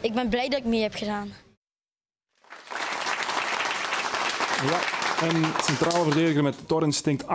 [0.00, 1.32] ik ben blij dat ik mee heb gedaan.
[4.66, 4.80] Ja,
[5.28, 7.26] een centrale verdediger met Torrenstinkt 48-52.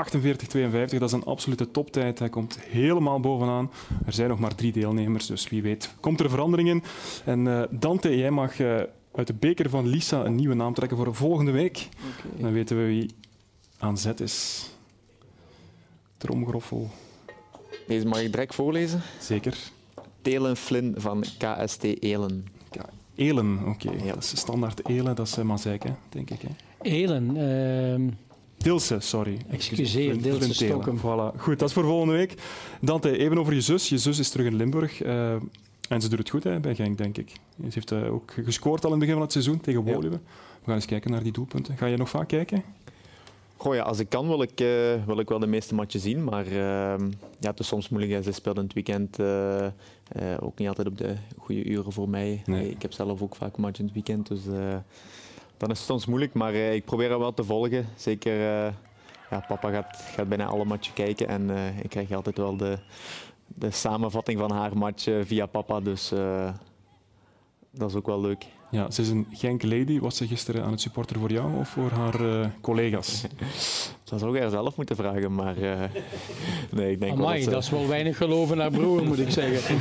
[0.89, 2.19] Dat is een absolute toptijd.
[2.19, 3.71] Hij komt helemaal bovenaan.
[4.05, 6.83] Er zijn nog maar drie deelnemers, dus wie weet komt er verandering in.
[7.25, 8.81] En eh, Dante, jij mag eh,
[9.17, 11.87] uit de beker van Lisa een nieuwe naam trekken voor volgende week.
[12.39, 13.09] Dan weten we wie
[13.77, 14.65] aan zet is.
[16.17, 16.89] Tromgroffel.
[17.87, 19.01] Deze mag ik direct voorlezen.
[19.19, 19.57] Zeker.
[20.21, 22.45] Telen Flynn van KST Elen.
[23.15, 23.89] Elen, oké.
[24.05, 26.41] Dat is standaard Elen, dat is uh, Mazijk, hè, denk ik.
[26.41, 26.49] Hè.
[26.81, 27.37] Elen.
[27.37, 28.09] ehm,
[28.57, 29.37] Dilse, sorry.
[29.49, 30.53] Excuseer, Dilse.
[30.53, 30.97] Stokken.
[30.99, 31.37] Voilà.
[31.39, 32.33] Goed, dat is voor volgende week.
[32.81, 33.89] Dante, even over je zus.
[33.89, 35.01] Je zus is terug in Limburg.
[35.01, 35.35] eh,
[35.87, 37.29] en ze doet het goed hè, bij Genk, denk ik.
[37.57, 40.19] Ze heeft eh, ook gescoord al in het begin van het seizoen tegen Woluwe.
[40.19, 41.77] We gaan eens kijken naar die doelpunten.
[41.77, 42.63] Ga je nog vaak kijken?
[43.57, 46.23] Goh, ja, als ik kan wil ik, eh, wil ik wel de meeste matchen zien,
[46.23, 48.23] maar ehm, ja, het is soms moeilijk.
[48.23, 49.67] Ze speelt in het weekend eh,
[50.39, 52.41] ook niet altijd op de goede uren voor mij.
[52.45, 52.69] Nee.
[52.69, 54.43] Ik heb zelf ook vaak matchen in het weekend, dus
[55.57, 56.33] dan is het soms moeilijk.
[56.33, 57.85] Maar ik probeer er wel te volgen.
[57.95, 58.33] Zeker,
[59.29, 61.49] ja, papa gaat, gaat bijna alle matchen kijken en
[61.83, 62.77] ik krijg altijd wel de,
[63.47, 66.49] de samenvatting van haar match eh, via papa, dus eh,
[67.71, 68.45] dat is ook wel leuk.
[68.71, 69.99] Ja, ze is een Genk lady.
[69.99, 73.23] Was ze gisteren aan het supporter voor jou of voor haar eh, collega's?
[74.09, 75.79] Dat zou ik haar zelf moeten vragen, maar eh,
[76.71, 79.29] nee, ik denk Amai, dat, dat ze, is wel weinig geloven naar broer, moet ik
[79.29, 79.75] zeggen.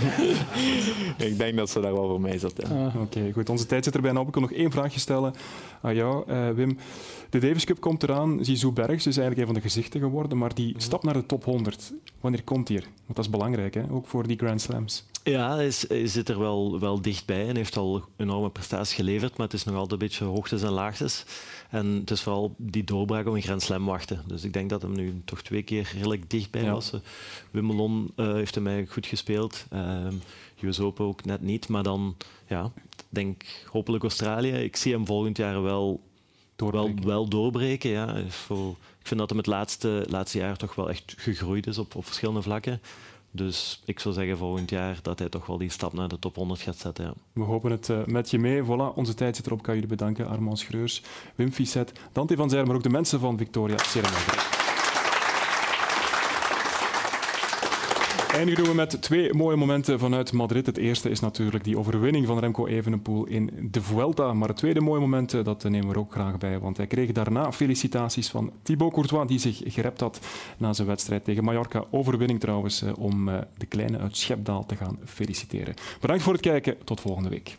[1.29, 2.53] ik denk dat ze daar wel voor mij zat.
[2.68, 2.93] Ja.
[3.01, 3.49] Oké, goed.
[3.49, 4.29] Onze tijd zit er bijna op.
[4.29, 5.35] Ik wil nog één vraagje stellen
[5.81, 6.79] aan jou, eh, Wim.
[7.31, 8.45] De Davis Cup komt eraan.
[8.45, 11.45] Zizou Bergs is eigenlijk een van de gezichten geworden, maar die stap naar de top
[11.45, 12.83] 100, wanneer komt die er?
[12.83, 13.83] Want dat is belangrijk, hè?
[13.91, 15.05] ook voor die Grand Slams.
[15.22, 19.37] Ja, hij, is, hij zit er wel, wel dichtbij en heeft al enorme prestaties geleverd,
[19.37, 21.24] maar het is nog altijd een beetje hoogtes en laagtes.
[21.70, 24.16] En het is vooral die doorbraak om een Grand Slam wachten.
[24.27, 26.73] Dus ik denk dat hem nu toch twee keer redelijk dichtbij Ja.
[26.73, 26.93] was.
[26.93, 27.01] Eh,
[27.51, 29.67] Wimbledon eh, heeft hem eigenlijk goed gespeeld.
[29.71, 30.14] Ehm
[30.61, 31.69] US Open ook net niet.
[31.69, 34.51] Maar dan, ja, ik denk hopelijk Australië.
[34.53, 36.01] Ik zie hem volgend jaar wel
[36.57, 38.14] Wel, wel doorbreken, ja.
[38.14, 38.33] ik
[39.03, 42.43] vind dat hem het laatste, laatste jaar toch wel echt gegroeid is op, op verschillende
[42.43, 42.81] vlakken.
[43.37, 46.37] Dus ik zou zeggen volgend jaar dat hij toch wel die stap naar de top
[46.37, 47.05] 100 gaat zetten.
[47.05, 47.12] Ja.
[47.32, 48.62] We hopen het uh, met je mee.
[48.62, 49.59] Voilà, onze tijd zit erop.
[49.59, 50.28] Ik kan jullie bedanken.
[50.28, 51.03] Armand Schreurs,
[51.34, 54.56] Wim Fisset, Dante van Zijl, maar ook de mensen van Victoria Ceremonie.
[58.37, 60.66] Eindigen doen we met twee mooie momenten vanuit Madrid.
[60.66, 64.32] Het eerste is natuurlijk die overwinning van Remco Evenepoel in de Vuelta.
[64.32, 66.59] Maar het tweede mooie moment, eh, dat nemen we er ook graag bij.
[66.59, 70.20] Want hij kreeg daarna felicitaties van Thibaut Courtois, die zich gerept had
[70.57, 71.84] na zijn wedstrijd tegen Mallorca.
[71.91, 75.74] Overwinning trouwens, eh, om eh, de kleine uit Schepdaal te gaan feliciteren.
[76.01, 76.76] Bedankt voor het kijken.
[76.84, 77.57] Tot volgende week.